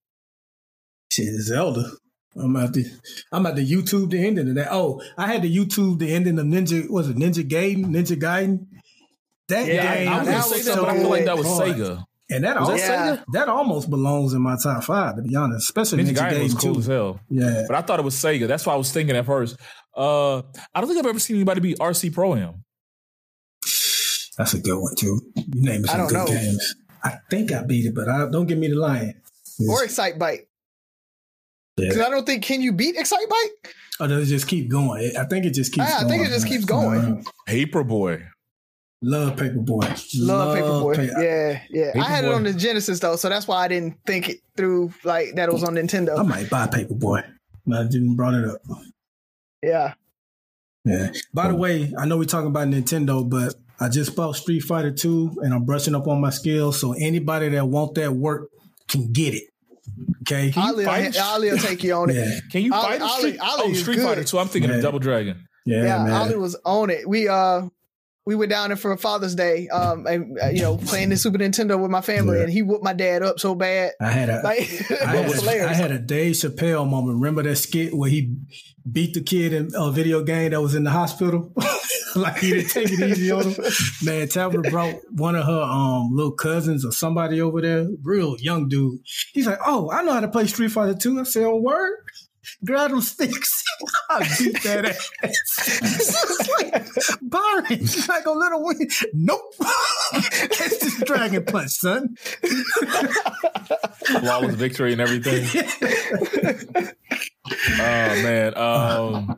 [1.12, 1.90] Shit, Zelda.
[2.36, 2.86] I'm at the
[3.32, 4.70] I'm at the YouTube the ending of that.
[4.72, 6.90] Oh, I had the YouTube the ending of Ninja.
[6.90, 7.88] Was it Ninja Gaiden?
[7.88, 8.68] Ninja Gaiden.
[9.50, 11.26] That Yeah, game I was that gonna say was that, so but I feel like
[11.26, 11.70] that was hard.
[11.76, 12.06] Sega.
[12.30, 15.36] and that Was almost, that that, that almost belongs in my top five to be
[15.36, 15.64] honest.
[15.70, 18.16] Especially Ninja Ninja, Gaiden was Gaiden cool as hell, Yeah, but I thought it was
[18.16, 18.48] Sega.
[18.48, 19.58] That's why I was thinking at first.
[19.96, 20.38] Uh,
[20.74, 22.64] I don't think I've ever seen anybody beat RC Pro Am.
[24.38, 25.20] that's a good one too.
[25.36, 26.26] You named I some don't good know.
[26.28, 26.76] games.
[27.04, 29.22] I think I beat it, but I, don't give me the lion.
[29.70, 30.18] Or Excite
[31.82, 31.84] Bite?
[31.84, 31.90] Yeah.
[31.90, 33.72] Because I don't think can you beat Excitebike?
[34.00, 35.12] Or does it just keep going?
[35.18, 35.88] I think it just keeps.
[35.90, 37.24] Ah, I think it just keeps going.
[37.48, 38.26] Paperboy.
[39.04, 40.20] love Paperboy.
[40.20, 40.96] Love Paperboy.
[40.96, 41.92] Pa- yeah, yeah.
[42.02, 44.92] I had it on the Genesis though, so that's why I didn't think it through
[45.04, 46.18] like that it was on Nintendo.
[46.20, 47.24] I might buy Paperboy.
[47.66, 48.62] but I didn't brought it up.
[49.62, 49.94] Yeah.
[50.84, 51.12] Yeah.
[51.34, 54.92] By the way, I know we're talking about Nintendo, but I just bought Street Fighter
[54.92, 56.80] 2 and I'm brushing up on my skills.
[56.80, 58.50] So anybody that want that work
[58.88, 59.44] can get it.
[60.22, 60.54] Okay.
[60.56, 61.18] Ali, fight?
[61.20, 62.16] Ali will take you on it.
[62.16, 62.40] Yeah.
[62.52, 63.40] Can you Ali- fight Ali- Street?
[63.40, 64.06] Ali oh, Street good.
[64.08, 64.26] Fighter.
[64.26, 64.78] So I'm thinking Yeah.
[64.78, 65.48] of Double Dragon.
[65.66, 66.12] Yeah, Yeah, man.
[66.14, 67.08] Ali was on it.
[67.08, 67.64] We uh
[68.26, 71.40] we went down there for Father's Day, um, and uh, you know, playing the Super
[71.40, 72.44] Nintendo with my family, Yeah.
[72.44, 73.94] and he whooped my dad up so bad.
[74.00, 74.60] I had a Like
[74.92, 77.16] I had, a, I had a Dave Chappelle moment.
[77.16, 78.36] Remember that skit where he
[78.90, 81.54] beat the kid in a video game that was in the hospital?
[82.16, 83.64] like he didn't take it easy on him.
[84.04, 88.68] Man, Tabitha brought one of her um little cousins or somebody over there, real young
[88.68, 89.00] dude.
[89.34, 91.20] He's like, Oh, I know how to play Street Fighter 2.
[91.20, 91.98] I said, Oh, word?
[92.66, 93.64] Grab them sticks.
[94.10, 95.10] I beat that ass.
[95.64, 96.86] It's like,
[97.22, 98.88] Byron, like a little win.
[99.14, 99.42] Nope.
[100.14, 102.16] it's just dragon punch, son.
[104.06, 105.46] Flawless victory and everything.
[107.52, 107.76] Oh
[108.24, 108.58] man.
[108.58, 109.38] Um,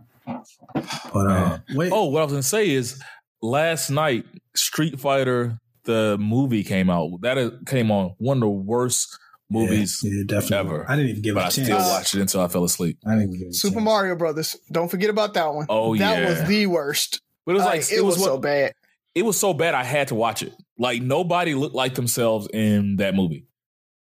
[1.13, 1.91] But uh, wait.
[1.93, 3.01] Oh, what I was gonna say is
[3.41, 7.09] last night Street Fighter the movie came out.
[7.21, 10.57] That is- came on one of the worst movies, Yeah, yeah, definitely.
[10.57, 10.85] ever.
[10.89, 11.59] I didn't even give but it I a chance.
[11.59, 12.97] I still watched it until I fell asleep.
[13.05, 13.83] I didn't give it a Super chance.
[13.85, 14.55] Mario Brothers.
[14.71, 15.65] Don't forget about that one.
[15.69, 16.29] Oh, that yeah.
[16.29, 17.21] was the worst.
[17.45, 18.73] But it was Like, like it, was, so what- bad.
[19.13, 20.53] It was so bad I had to watch it.
[20.79, 23.45] Like nobody looked like themselves in that movie.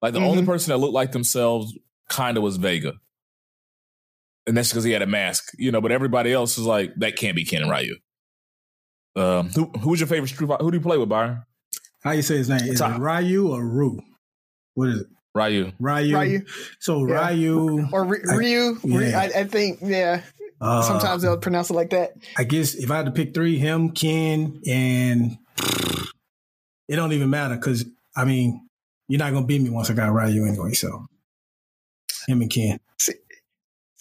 [0.01, 0.27] Like the Mhm.
[0.29, 1.77] only person that looked like themselves
[2.09, 2.95] kind of was Vega.
[4.47, 7.17] And that's because he had a mask, you know, but everybody else is like, that
[7.17, 7.97] can't be Ken and Ryu.
[9.15, 10.65] Um, who who's your favorite Street Fighter?
[10.65, 11.43] Who do you play with, Byron?
[12.03, 12.61] How you say his name?
[12.63, 12.97] Is Top.
[12.97, 14.01] it Ryu or Ru?
[14.75, 15.07] What is it?
[15.35, 15.71] Ryu.
[15.79, 16.17] Ryu.
[16.19, 16.45] Ryu.
[16.81, 17.29] So Yeah.
[17.29, 17.89] Ryu.
[17.93, 18.79] Or Ry- I- Ryu.
[18.85, 19.19] Ry- yeah.
[19.21, 20.23] I, I think, yeah.
[20.61, 22.13] Uh, Sometimes they'll pronounce it like that.
[22.37, 25.37] I guess if I had to pick three, him, Ken, and
[26.89, 27.85] it don't even matter because
[28.17, 28.69] I mean
[29.09, 30.73] you're not gonna beat me once I got Ryu anyway.
[30.73, 31.07] So
[32.29, 32.79] him and Ken.
[32.99, 33.15] See,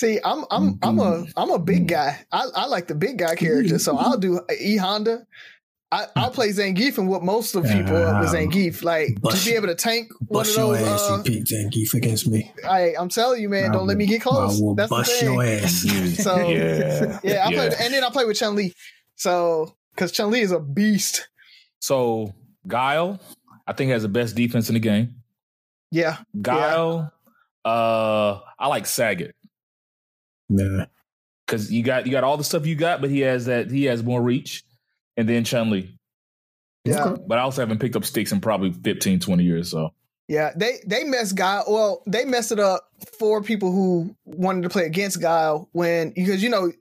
[0.03, 2.19] I'm I'm I'm a I'm a big guy.
[2.31, 5.25] I, I like the big guy character, so I'll do E Honda.
[5.93, 9.55] I, I'll play Zangief and what most of people up with Um, like to be
[9.55, 10.87] able to tank one of Bust your those.
[10.87, 12.51] ass, Uh, you Pete Zangief against me.
[12.67, 14.59] I I'm telling you, man, I don't let me get close.
[14.59, 15.33] I will That's the bust thing.
[15.33, 15.85] your ass.
[16.23, 17.19] So Yeah.
[17.23, 17.69] yeah, I Yeah.
[17.69, 18.73] play, and then I play with Chun Li.
[19.15, 21.27] So because Chun Li is a beast.
[21.79, 22.33] So
[22.67, 23.19] Guile,
[23.67, 25.15] I think has the best defense in the game.
[25.91, 27.11] Yeah, Guile,
[27.65, 29.31] uh, I like Sagat
[30.51, 30.85] Nah.
[31.45, 33.85] because you got you got all the stuff you got, but he has that he
[33.85, 34.63] has more reach.
[35.17, 35.97] And then Chun Li,
[36.85, 37.15] yeah.
[37.27, 39.69] But I also haven't picked up sticks in probably 15, 20 years.
[39.69, 39.93] So
[40.27, 41.65] Yeah, they they messed Guile.
[41.67, 42.89] Well, they messed it up
[43.19, 46.71] for people who wanted to play against Guile when because you know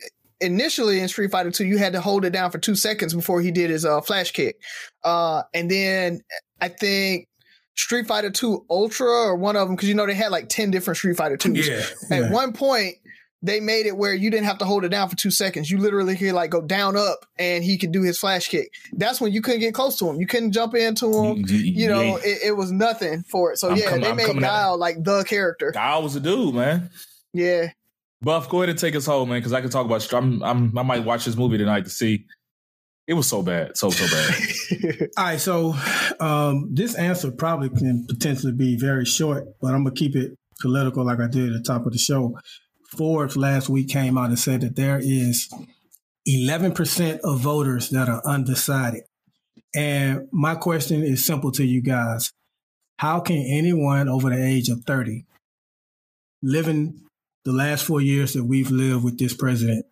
[0.41, 3.41] initially in Street Fighter Two you had to hold it down for two seconds before
[3.41, 4.61] he did his uh, flash kick,
[5.05, 6.21] uh, and then
[6.61, 7.29] I think
[7.77, 10.71] Street Fighter Two Ultra or one of them because you know they had like ten
[10.71, 11.69] different Street Fighter Twos.
[11.69, 11.83] Yeah.
[12.11, 12.33] At yeah.
[12.33, 12.97] one point,
[13.43, 15.71] they made it where you didn't have to hold it down for two seconds.
[15.71, 18.73] You literally could like go down up and he could do his flash kick.
[18.93, 20.21] That's when you couldn't get close to him.
[20.21, 21.45] You couldn't jump into him.
[21.49, 23.59] You know, it, it was nothing for it.
[23.59, 25.71] So I'm yeah, coming- they I'm made coming Guile like the character.
[25.73, 26.91] Guile was a dude, man.
[27.33, 27.71] Yeah.
[28.23, 30.13] Buff, go ahead and take us home, man, because I can talk about.
[30.13, 32.27] I'm, I'm, I might watch this movie tonight to see.
[33.07, 35.09] It was so bad, so so bad.
[35.17, 35.75] All right, so
[36.21, 41.05] um, this answer probably can potentially be very short, but I'm gonna keep it political,
[41.05, 42.37] like I did at the top of the show.
[42.97, 45.49] Forbes last week came out and said that there is
[46.29, 49.03] 11% of voters that are undecided.
[49.75, 52.33] And my question is simple to you guys:
[52.99, 55.25] How can anyone over the age of 30,
[56.43, 57.01] living
[57.45, 59.87] the last four years that we've lived with this president,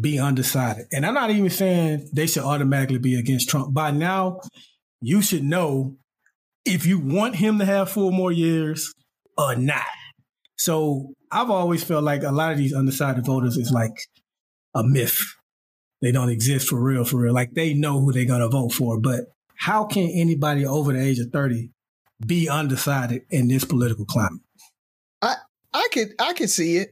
[0.00, 0.86] be undecided.
[0.92, 3.74] And I'm not even saying they should automatically be against Trump.
[3.74, 4.40] By now,
[5.00, 5.96] you should know
[6.64, 8.94] if you want him to have four more years
[9.36, 9.86] or not.
[10.56, 13.96] So I've always felt like a lot of these undecided voters is like
[14.74, 15.20] a myth.
[16.00, 17.34] They don't exist for real, for real.
[17.34, 19.00] Like they know who they're going to vote for.
[19.00, 19.24] But
[19.56, 21.70] how can anybody over the age of 30
[22.24, 24.40] be undecided in this political climate?
[25.20, 25.34] I
[25.72, 26.90] I could I could see it.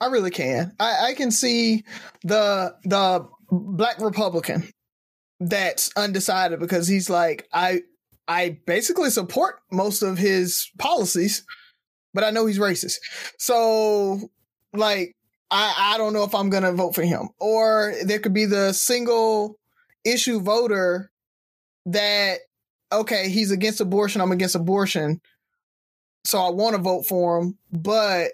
[0.00, 0.72] I really can.
[0.78, 1.84] I, I can see
[2.22, 4.68] the the black Republican
[5.40, 7.82] that's undecided because he's like, I
[8.28, 11.44] I basically support most of his policies,
[12.16, 12.96] but I know he's racist.
[13.38, 14.28] So
[14.72, 15.14] like
[15.52, 17.28] I, I don't know if I'm gonna vote for him.
[17.38, 19.56] Or there could be the single
[20.04, 21.12] issue voter
[21.86, 22.38] that
[22.90, 25.20] okay, he's against abortion, I'm against abortion
[26.26, 28.32] so I want to vote for him, but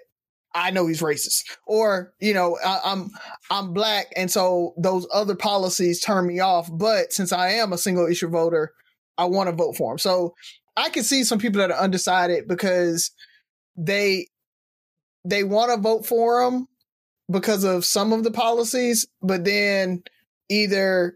[0.55, 1.43] I know he's racist.
[1.65, 3.11] Or you know, I, I'm
[3.51, 6.69] I'm black, and so those other policies turn me off.
[6.71, 8.73] But since I am a single issue voter,
[9.17, 9.99] I want to vote for him.
[9.99, 10.33] So
[10.75, 13.11] I can see some people that are undecided because
[13.75, 14.27] they
[15.25, 16.67] they want to vote for him
[17.31, 20.03] because of some of the policies, but then
[20.49, 21.15] either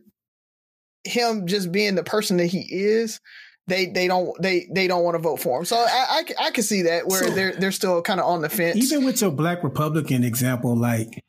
[1.04, 3.20] him just being the person that he is
[3.68, 5.66] they they don't they they don't want to vote for him.
[5.66, 8.42] So I I, I can see that where So- they're they're still kind of on
[8.42, 8.78] the fence.
[8.78, 11.24] Even with your black Republican example, like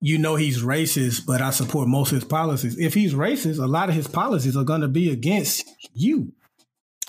[0.00, 2.78] you know he's racist, but I support most of his policies.
[2.78, 6.32] If he's racist, a lot of his policies are going to be against you.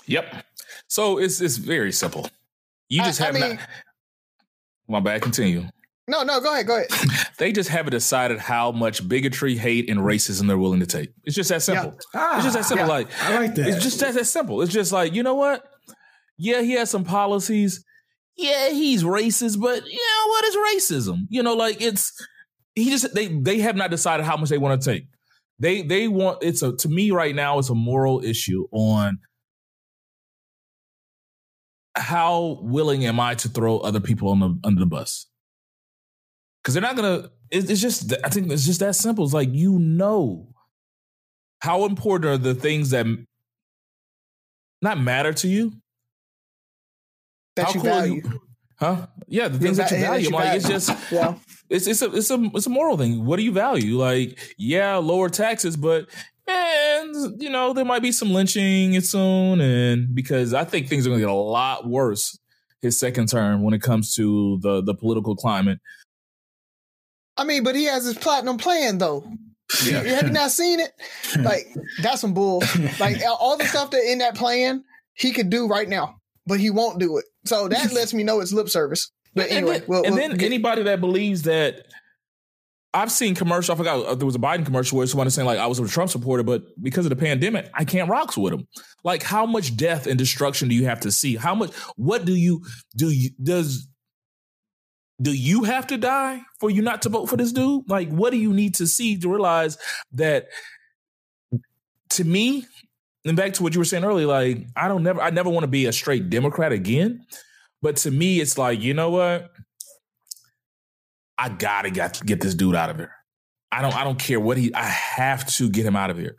[0.06, 0.44] Yep.
[0.88, 2.28] So it's it's very simple.
[2.92, 3.68] You just I have mean- not.
[4.86, 5.22] My bad.
[5.22, 5.68] Continue.
[6.08, 6.88] no, no, go ahead, go ahead.
[7.38, 11.08] They just haven't decided how much bigotry, hate, and racism they're willing to take.
[11.24, 11.94] It's just that simple.
[11.96, 12.06] It's
[12.44, 12.86] just that ah, simple.
[12.86, 12.92] Yeah.
[12.92, 13.66] Like I like that.
[13.66, 14.60] it's just that, that simple.
[14.60, 15.64] It's just like you know what?
[16.36, 17.82] Yeah, he has some policies.
[18.36, 21.20] Yeah, he's racist, but you know what is racism?
[21.30, 22.12] You know, like it's
[22.74, 25.06] he just they they have not decided how much they want to take.
[25.58, 29.18] They they want it's a to me right now it's a moral issue on
[31.94, 35.26] how willing am I to throw other people on the under the bus?
[36.62, 37.30] because they're not gonna.
[37.50, 38.12] It's, it's just.
[38.24, 39.24] I think it's just that simple.
[39.24, 40.48] It's like you know
[41.60, 43.04] how important are the things that
[44.80, 45.72] not matter to you
[47.56, 48.14] that how you cool value.
[48.14, 48.40] you-
[48.78, 49.06] huh?
[49.28, 50.22] Yeah, the things Yeah, that you value.
[50.24, 51.34] that you like, it's just Yeah.
[51.68, 53.24] it's it's a it's a it's a moral thing.
[53.24, 53.96] What do you value?
[53.98, 56.08] Like, yeah, lower taxes, but
[56.46, 61.10] and you know there might be some lynching soon, and because I think things are
[61.10, 62.38] going to get a lot worse
[62.80, 65.78] his second term when it comes to the the political climate.
[67.36, 69.24] I mean, but he has his platinum plan though.
[69.84, 70.92] You- Have you not seen it?
[71.38, 71.66] Like
[72.02, 72.62] that's some bull.
[73.00, 74.84] Like all the stuff that in that plan
[75.14, 76.16] he could do right now,
[76.46, 77.24] but he won't do it.
[77.46, 79.10] So that lets me know it's lip service.
[79.34, 81.86] But And anyway, then, we'll, and we'll then get- anybody that believes that
[82.94, 83.74] I've seen commercial.
[83.74, 85.78] I forgot uh, there was a Biden commercial where someone was saying like I was
[85.78, 88.66] a Trump supporter, but because of the pandemic, I can't rocks with him.
[89.02, 91.36] Like, how much death and destruction do you have to see?
[91.36, 91.72] How much?
[91.96, 92.64] What do you
[92.96, 93.10] do?
[93.10, 93.88] You does
[95.20, 97.88] do you have to die for you not to vote for this dude?
[97.88, 99.78] Like, what do you need to see to realize
[100.12, 100.48] that?
[102.10, 102.66] To me,
[103.24, 105.64] and back to what you were saying earlier, like I don't never, I never want
[105.64, 107.24] to be a straight Democrat again.
[107.80, 109.50] But to me, it's like you know what?
[111.42, 113.12] I gotta get get this dude out of here.
[113.72, 116.36] I don't I don't care what he I have to get him out of here.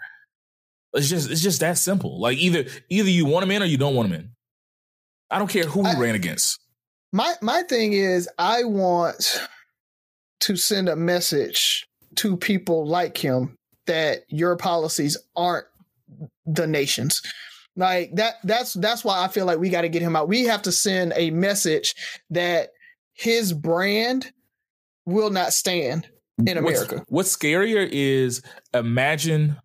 [0.94, 2.20] It's just it's just that simple.
[2.22, 4.30] Like either either you want him in or you don't want him in.
[5.30, 6.60] I don't care who he I- ran against.
[7.12, 9.42] my my thing is I want
[10.42, 11.86] to send a message
[12.16, 15.66] to people like him that your policies aren't
[16.46, 17.22] the nation's.
[17.76, 20.28] Like that that's that's why I feel like we got to get him out.
[20.30, 21.96] We have to send a message
[22.30, 22.70] that
[23.14, 24.32] his brand
[25.06, 26.08] will not stand
[26.46, 26.96] in America.
[26.96, 28.42] What's, what's scarier is
[28.74, 29.58] imagine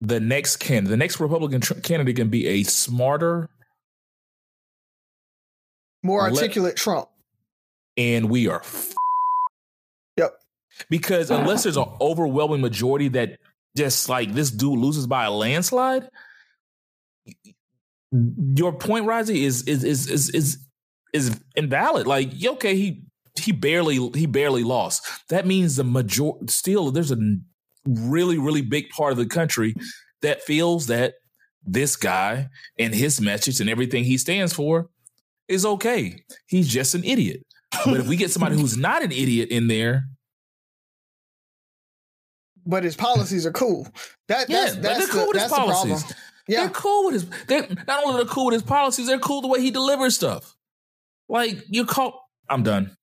[0.00, 3.48] the next candidate, the next Republican tr- candidate can be a smarter,
[6.02, 7.08] More articulate Trump.
[7.96, 8.60] and we are.
[8.60, 8.94] F-
[10.16, 10.32] Yep.
[10.90, 13.38] Because unless there's an overwhelming majority that
[13.76, 16.08] just like this dude loses by a landslide,
[18.12, 20.58] your point, Razi, is is is is is
[21.12, 22.06] is invalid.
[22.06, 23.02] Like, okay, he
[23.36, 25.06] he barely he barely lost.
[25.28, 27.18] That means the major still there's a
[27.86, 29.74] really really big part of the country
[30.22, 31.14] that feels that
[31.66, 34.88] this guy and his message and everything he stands for
[35.48, 36.22] is okay.
[36.46, 37.44] He's just an idiot.
[37.84, 40.04] But if we get somebody who's not an idiot in there,
[42.66, 43.86] But his policies are cool.
[44.28, 46.14] That yeah, that's that's they're cool the, with his that's the policies.
[46.46, 46.60] Yeah.
[46.60, 47.26] They're cool with his.
[47.46, 50.54] They're not only they're cool with his policies, they're cool the way he delivers stuff.
[51.28, 52.28] Like you call.
[52.48, 52.96] I'm done.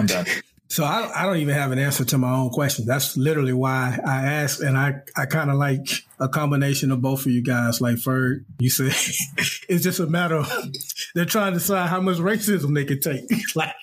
[0.00, 0.26] I'm done.
[0.68, 2.86] So I, I don't even have an answer to my own question.
[2.86, 5.88] That's literally why I asked, and I, I kind of like
[6.20, 7.80] a combination of both of you guys.
[7.80, 8.86] Like Ferg, you said
[9.68, 10.52] it's just a matter of
[11.16, 13.24] they're trying to decide how much racism they can take.
[13.56, 13.74] like,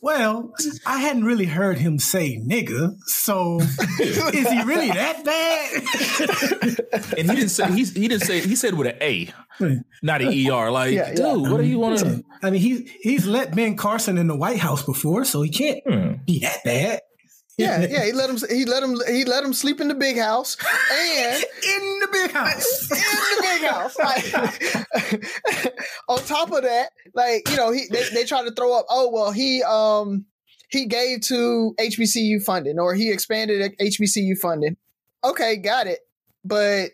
[0.00, 0.54] well,
[0.86, 3.58] I hadn't really heard him say nigga, so
[4.00, 7.08] is he really that bad?
[7.18, 9.28] And he didn't say he, he didn't say he said with an A,
[10.02, 10.70] not an ER.
[10.70, 11.14] Like, Yeah, yeah.
[11.14, 12.24] dude, what do you want to?
[12.42, 15.80] I mean, he he's let Ben Carson in the White House before, so he can't
[15.86, 16.14] Hmm.
[16.26, 17.00] be that bad.
[17.58, 18.04] Yeah, yeah.
[18.04, 18.38] He let him.
[18.50, 18.96] He let him.
[19.06, 20.56] He let him sleep in the big house,
[20.90, 21.36] and
[21.66, 22.90] in the big house.
[22.90, 23.98] in the big house.
[23.98, 25.74] Like,
[26.08, 28.86] on top of that, like you know, he they, they try to throw up.
[28.90, 30.24] Oh well, he um
[30.70, 34.76] he gave to HBCU funding, or he expanded HBCU funding.
[35.22, 36.00] Okay, got it.
[36.44, 36.90] But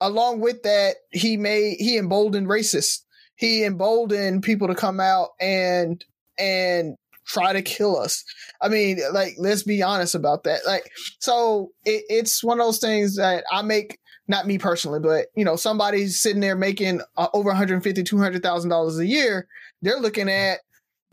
[0.00, 3.00] along with that, he made he emboldened racists.
[3.36, 6.04] He emboldened people to come out and
[6.38, 8.24] and try to kill us.
[8.60, 10.60] I mean, like, let's be honest about that.
[10.66, 15.26] Like, so it, it's one of those things that I make, not me personally, but
[15.34, 19.46] you know, somebody's sitting there making uh, over 150, 200,000 dollars a year.
[19.82, 20.60] They're looking at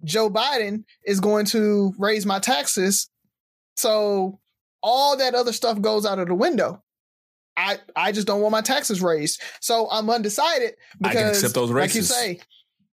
[0.03, 3.09] Joe Biden is going to raise my taxes.
[3.75, 4.39] So
[4.81, 6.83] all that other stuff goes out of the window.
[7.57, 9.41] I, I just don't want my taxes raised.
[9.59, 10.73] So I'm undecided
[11.03, 12.39] I because can accept those like you say,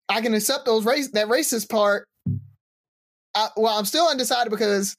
[0.08, 2.06] I can accept those race that racist part.
[3.34, 4.96] I, well, I'm still undecided because,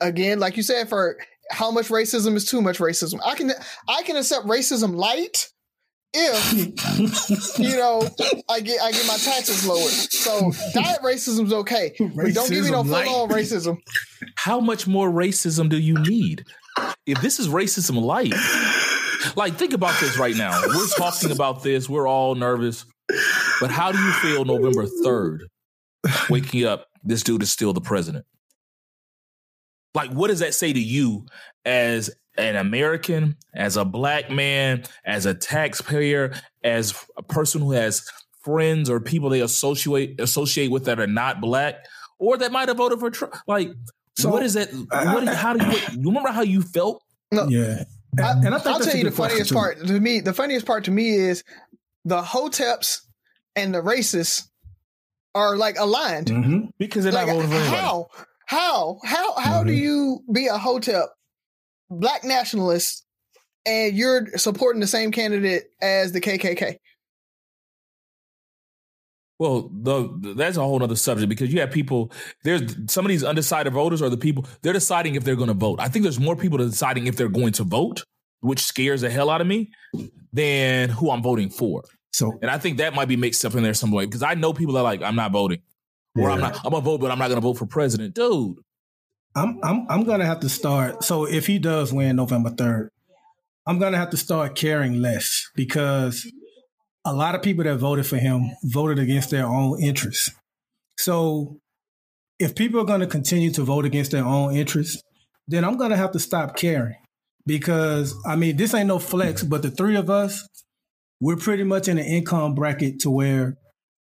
[0.00, 1.18] again, like you said, for
[1.50, 3.20] how much racism is too much racism.
[3.24, 3.52] I can
[3.88, 5.48] I can accept racism light
[6.14, 8.02] if you know
[8.48, 9.90] I get I get my taxes lowered.
[9.90, 13.78] So diet racism's okay, but don't give me no Racism full on racism.
[14.36, 16.44] How much more racism do you need?
[17.06, 18.34] If this is racism light,
[19.34, 20.60] like think about this right now.
[20.66, 21.88] We're talking about this.
[21.88, 22.84] We're all nervous.
[23.60, 25.46] But how do you feel November 3rd,
[26.28, 28.26] waking up, this dude is still the president?
[29.94, 31.26] Like, what does that say to you
[31.64, 38.10] as an American, as a black man, as a taxpayer, as a person who has
[38.42, 41.86] friends or people they associate associate with that are not black?
[42.18, 43.36] or that might have voted for Trump.
[43.46, 43.72] Like,
[44.16, 44.72] so what is that?
[44.72, 47.02] What is, how do you, you remember how you felt?
[47.32, 47.84] No, yeah.
[48.18, 50.20] And I, and I I'll tell you the funniest part to me.
[50.20, 51.44] The funniest part to me is
[52.04, 53.00] the hoteps
[53.54, 54.48] and the racists
[55.34, 56.66] are like aligned mm-hmm.
[56.78, 58.08] because they're like, not voting for How?
[58.46, 58.98] How?
[59.04, 59.38] How?
[59.38, 59.66] How mm-hmm.
[59.66, 61.10] do you be a hotep,
[61.90, 63.04] black nationalist,
[63.66, 66.76] and you're supporting the same candidate as the KKK?
[69.38, 72.10] Well, the, that's a whole other subject because you have people.
[72.42, 75.54] There's some of these undecided voters are the people they're deciding if they're going to
[75.54, 75.78] vote.
[75.80, 78.04] I think there's more people deciding if they're going to vote,
[78.40, 79.70] which scares the hell out of me,
[80.32, 81.84] than who I'm voting for.
[82.12, 84.34] So, and I think that might be mixed up in there some way because I
[84.34, 85.60] know people are like, I'm not voting,
[86.16, 86.34] or yeah.
[86.34, 86.56] I'm not.
[86.64, 88.56] I'm gonna vote, but I'm not gonna vote for president, dude.
[89.34, 91.04] I'm I'm I'm gonna have to start.
[91.04, 92.90] So if he does win November third,
[93.66, 96.26] I'm gonna have to start caring less because
[97.06, 100.30] a lot of people that voted for him voted against their own interests.
[100.98, 101.58] So
[102.38, 105.00] if people are going to continue to vote against their own interests,
[105.46, 106.96] then I'm going to have to stop caring
[107.46, 110.46] because I mean, this ain't no flex, but the three of us,
[111.20, 113.56] we're pretty much in an income bracket to where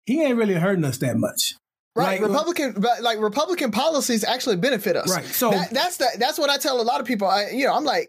[0.06, 1.54] he ain't really hurting us that much.
[1.94, 5.10] Right, like, uh, Republican, like Republican policies actually benefit us.
[5.10, 7.28] Right, so that, that's the, that's what I tell a lot of people.
[7.28, 8.08] I, you know, I'm like,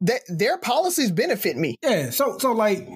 [0.00, 1.76] that their policies benefit me.
[1.82, 2.88] Yeah, so so like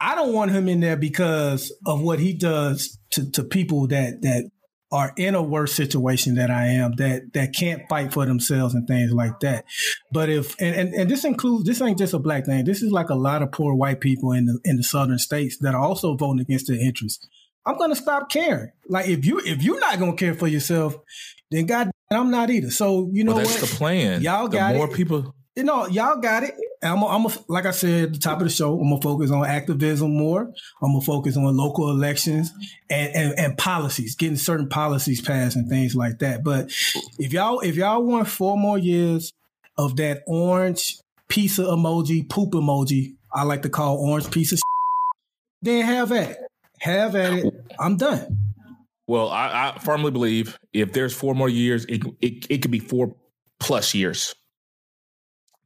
[0.00, 4.22] I don't want him in there because of what he does to, to people that
[4.22, 4.50] that
[4.92, 8.88] are in a worse situation than I am that that can't fight for themselves and
[8.88, 9.64] things like that.
[10.12, 12.64] But if and, and, and this includes this ain't just a black thing.
[12.64, 15.58] This is like a lot of poor white people in the in the southern states
[15.58, 17.28] that are also voting against their interests.
[17.66, 18.72] I'm gonna stop caring.
[18.88, 20.96] Like if you if you're not gonna care for yourself,
[21.50, 22.70] then God I'm not either.
[22.70, 23.70] So you know well, that's what?
[23.70, 24.22] the plan.
[24.22, 24.94] Y'all got the more it.
[24.94, 26.54] people you know, y'all got it.
[26.82, 29.30] I'm, a, I'm a, like I said the top of the show, I'm gonna focus
[29.30, 30.50] on activism more.
[30.82, 32.52] I'm gonna focus on local elections
[32.88, 36.42] and, and, and policies, getting certain policies passed and things like that.
[36.42, 36.72] But
[37.18, 39.32] if y'all if y'all want four more years
[39.76, 40.96] of that orange
[41.28, 44.64] pizza emoji, poop emoji, I like to call orange piece of, shit,
[45.62, 46.38] then have at it.
[46.80, 47.54] Have at it.
[47.78, 48.38] I'm done.
[49.06, 52.78] Well, I, I firmly believe if there's four more years, it, it, it could be
[52.78, 53.16] four
[53.58, 54.34] plus years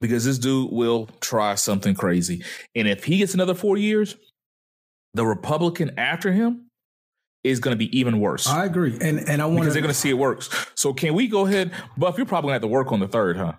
[0.05, 2.45] because this dude will try something crazy.
[2.75, 4.17] And if he gets another four years,
[5.15, 6.67] the Republican after him
[7.43, 8.47] is going to be even worse.
[8.47, 10.51] I agree, and and I want because they're going to see it works.
[10.75, 12.17] So can we go ahead, Buff?
[12.19, 13.53] You're probably going to have to work on the third, huh?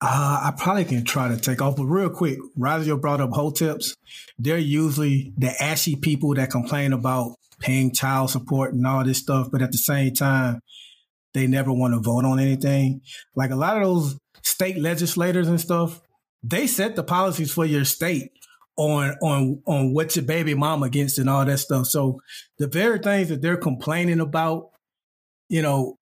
[0.00, 3.50] Uh, I probably can try to take off, but real quick, Razio brought up whole
[3.52, 3.96] hoteps.
[4.38, 9.48] They're usually the ashy people that complain about paying child support and all this stuff,
[9.50, 10.60] but at the same time,
[11.34, 13.00] they never want to vote on anything.
[13.34, 14.18] Like a lot of those
[14.48, 16.00] state legislators and stuff,
[16.42, 18.32] they set the policies for your state
[18.76, 21.86] on on on what your baby mama gets and all that stuff.
[21.86, 22.20] So
[22.58, 24.70] the very things that they're complaining about,
[25.48, 25.98] you know,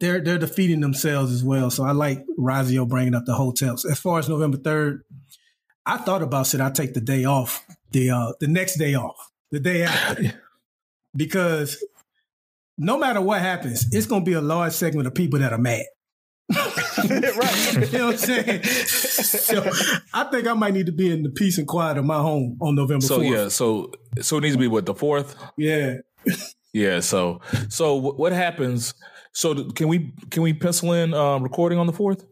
[0.00, 1.70] they're they're defeating themselves as well.
[1.70, 3.90] So I like Razio bringing up the hoteps.
[3.90, 5.02] As far as November third,
[5.86, 9.30] I thought about should I take the day off, the uh, the next day off,
[9.50, 10.42] the day after,
[11.16, 11.82] because
[12.76, 15.58] no matter what happens, it's going to be a large segment of people that are
[15.58, 15.84] mad.
[16.52, 17.88] Right.
[17.92, 18.62] you know what I'm saying?
[18.62, 19.70] so
[20.12, 22.58] I think I might need to be in the peace and quiet of my home
[22.60, 23.04] on November.
[23.04, 23.30] So 4th.
[23.30, 25.36] yeah, so so it needs to be what the fourth.
[25.56, 25.96] Yeah.
[26.72, 27.00] yeah.
[27.00, 28.94] So so what happens?
[29.32, 32.24] So can we can we pencil in uh, recording on the fourth?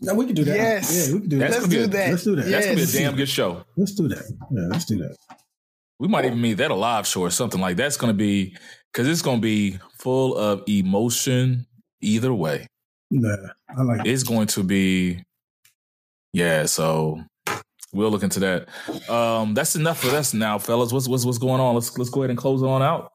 [0.00, 0.56] No, we can do that.
[0.56, 1.08] Yes.
[1.08, 1.50] Yeah, we can do that.
[1.50, 2.10] Let's do that.
[2.10, 2.46] Let's do that.
[2.46, 3.64] That's gonna be a damn good show.
[3.76, 4.24] Let's do that.
[4.50, 5.16] Yeah, let's do that.
[5.98, 8.56] We might even meet that a live show or something like that's gonna be
[8.92, 11.66] because it's gonna be full of emotion
[12.00, 12.66] either way.
[13.10, 13.36] Nah,
[13.68, 14.28] I like it's it.
[14.28, 15.22] going to be
[16.32, 17.20] yeah, so
[17.92, 18.68] we'll look into that.
[19.08, 20.92] Um, that's enough for us now, fellas.
[20.92, 21.74] What's what's what's going on?
[21.74, 23.12] Let's let's go ahead and close it on out.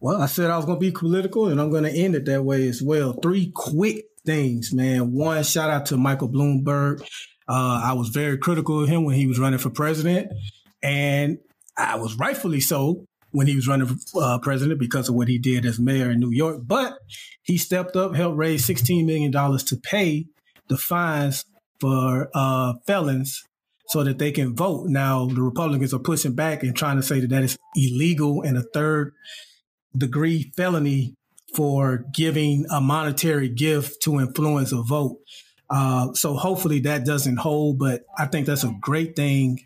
[0.00, 2.68] Well, I said I was gonna be political and I'm gonna end it that way
[2.68, 3.14] as well.
[3.14, 5.12] Three quick things, man.
[5.12, 7.00] One, shout out to Michael Bloomberg.
[7.48, 10.30] Uh, I was very critical of him when he was running for president,
[10.82, 11.38] and
[11.76, 15.38] I was rightfully so when he was running for uh, president because of what he
[15.38, 16.60] did as mayor in New York.
[16.64, 16.98] But
[17.42, 20.26] he stepped up, helped raise $16 million to pay
[20.68, 21.44] the fines
[21.80, 23.42] for uh, felons
[23.88, 24.86] so that they can vote.
[24.88, 28.56] Now, the Republicans are pushing back and trying to say that that is illegal and
[28.56, 29.14] a third
[29.96, 31.14] degree felony
[31.54, 35.18] for giving a monetary gift to influence a vote.
[35.70, 39.60] Uh, so hopefully that doesn't hold, but I think that's a great thing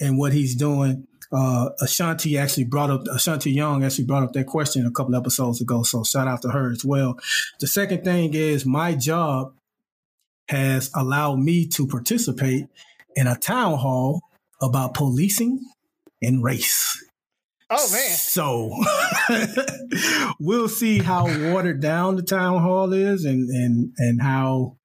[0.00, 4.46] and what he's doing uh, Ashanti actually brought up Ashanti Young actually brought up that
[4.46, 5.82] question a couple episodes ago.
[5.82, 7.18] So shout out to her as well.
[7.60, 9.54] The second thing is my job
[10.48, 12.66] has allowed me to participate
[13.16, 14.20] in a town hall
[14.60, 15.64] about policing
[16.20, 17.02] and race.
[17.70, 18.10] Oh man!
[18.10, 18.76] So
[20.38, 24.76] we'll see how watered down the town hall is, and and and how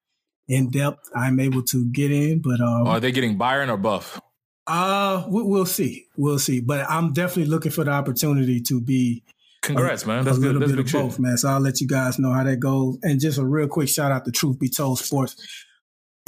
[0.48, 2.42] in depth I'm able to get in.
[2.42, 4.22] But um, are they getting Byron or Buff?
[4.68, 6.08] Uh, we'll see.
[6.18, 6.60] We'll see.
[6.60, 9.24] But I'm definitely looking for the opportunity to be.
[9.62, 10.26] Congrats, a, man.
[10.26, 10.60] That's a good.
[10.60, 11.38] That's bit of both, man.
[11.38, 12.98] So I'll let you guys know how that goes.
[13.04, 15.66] And just a real quick shout out to Truth Be Told Sports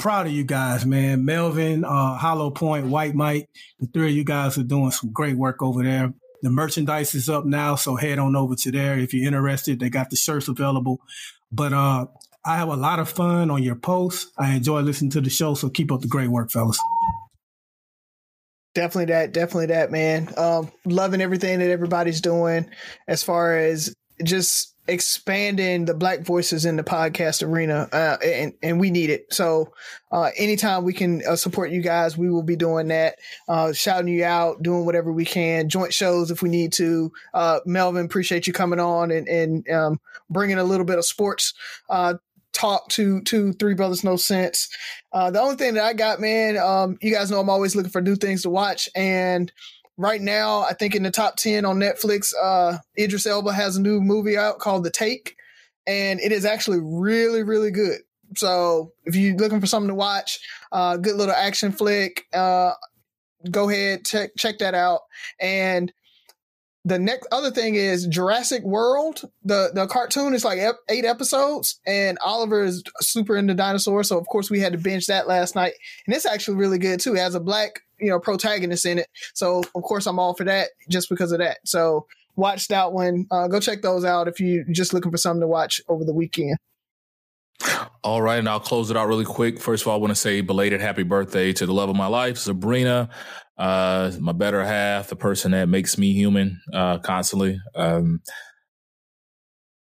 [0.00, 1.24] proud of you guys, man.
[1.24, 3.48] Melvin, uh, Hollow Point, White Mike,
[3.78, 6.12] the three of you guys are doing some great work over there.
[6.42, 9.78] The merchandise is up now, so head on over to there if you're interested.
[9.78, 11.00] They got the shirts available.
[11.52, 12.06] But uh,
[12.44, 14.32] I have a lot of fun on your posts.
[14.38, 16.78] I enjoy listening to the show, so keep up the great work, fellas.
[18.74, 20.32] Definitely that, definitely that, man.
[20.36, 22.70] Um, loving everything that everybody's doing
[23.08, 28.80] as far as just expanding the black voices in the podcast arena uh, and, and
[28.80, 29.32] we need it.
[29.32, 29.72] So
[30.10, 33.16] uh, anytime we can uh, support you guys we will be doing that.
[33.48, 37.12] Uh, shouting you out doing whatever we can joint shows if we need to.
[37.32, 41.54] Uh, melvin appreciate you coming on and, and um, bringing a little bit of sports.
[41.88, 42.14] Uh,
[42.52, 44.68] talk to to three brothers no sense
[45.12, 47.90] Uh, the only thing that i got man um, you guys know i'm always looking
[47.90, 49.52] for new things to watch and
[50.00, 53.82] right now, I think in the top 10 on Netflix, uh, Idris Elba has a
[53.82, 55.36] new movie out called The Take,
[55.86, 58.00] and it is actually really, really good.
[58.34, 60.40] So if you're looking for something to watch,
[60.72, 62.72] uh, good little action flick, uh,
[63.50, 65.00] go ahead, check, check that out.
[65.38, 65.92] And
[66.84, 69.22] the next other thing is Jurassic World.
[69.44, 74.08] The the cartoon is like eight episodes, and Oliver is super into dinosaurs.
[74.08, 75.74] So of course we had to binge that last night,
[76.06, 77.14] and it's actually really good too.
[77.14, 80.44] It has a black you know protagonist in it, so of course I'm all for
[80.44, 81.58] that just because of that.
[81.66, 83.26] So watch that one.
[83.30, 86.14] Uh, go check those out if you're just looking for something to watch over the
[86.14, 86.56] weekend.
[88.02, 89.60] All right, and I'll close it out really quick.
[89.60, 92.06] First of all, I want to say belated happy birthday to the love of my
[92.06, 93.10] life, Sabrina,
[93.60, 97.60] uh, my better half, the person that makes me human uh, constantly.
[97.74, 98.22] Um,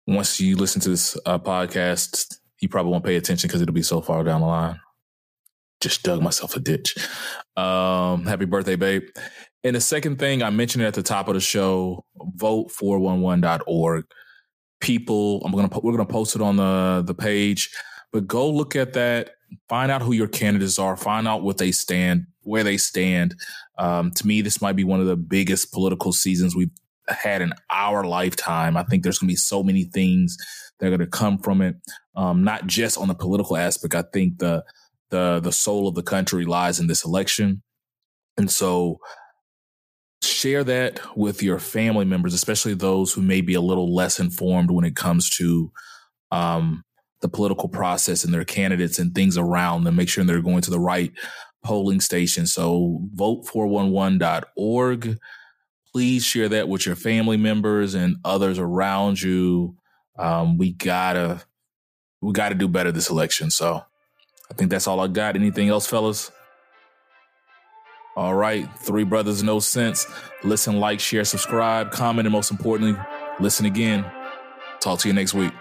[0.09, 3.83] once you listen to this uh, podcast, you probably won't pay attention because it'll be
[3.83, 4.81] so far down the line.
[5.81, 6.97] Just dug myself a ditch.
[7.57, 9.05] Um, happy birthday, babe.
[9.63, 12.05] And the second thing I mentioned at the top of the show,
[12.37, 14.07] vote411.org
[14.81, 15.41] people.
[15.45, 17.71] I'm gonna we're gonna post it on the the page,
[18.13, 19.31] but go look at that.
[19.69, 20.97] Find out who your candidates are.
[20.97, 23.37] Find out what they stand, where they stand.
[23.79, 26.71] Um, to me, this might be one of the biggest political seasons we've
[27.09, 28.77] had in our lifetime.
[28.77, 30.37] I think there's gonna be so many things
[30.79, 31.77] that are gonna come from it.
[32.17, 33.95] Um, not just on the political aspect.
[33.95, 34.65] I think the
[35.11, 37.63] the the soul of the country lies in this election,
[38.37, 38.99] and so
[40.23, 44.71] share that with your family members, especially those who may be a little less informed
[44.71, 45.71] when it comes to
[46.33, 46.83] um,
[47.21, 49.97] the political process and their candidates and things around them.
[49.97, 51.13] Make sure they're going to the right
[51.69, 52.47] polling station.
[52.47, 55.19] So vote411.org.
[55.93, 59.77] Please share that with your family members and others around you.
[60.19, 61.43] Um, we gotta,
[62.23, 63.51] we gotta do better this election.
[63.51, 63.85] So
[64.51, 65.37] I think that's all I got.
[65.37, 66.33] Anything else, fellas?
[68.17, 70.07] All right, Three Brothers No Sense.
[70.43, 72.99] Listen, like, share, subscribe, comment, and most importantly,
[73.39, 74.11] listen again.
[74.81, 75.53] Talk to you next week.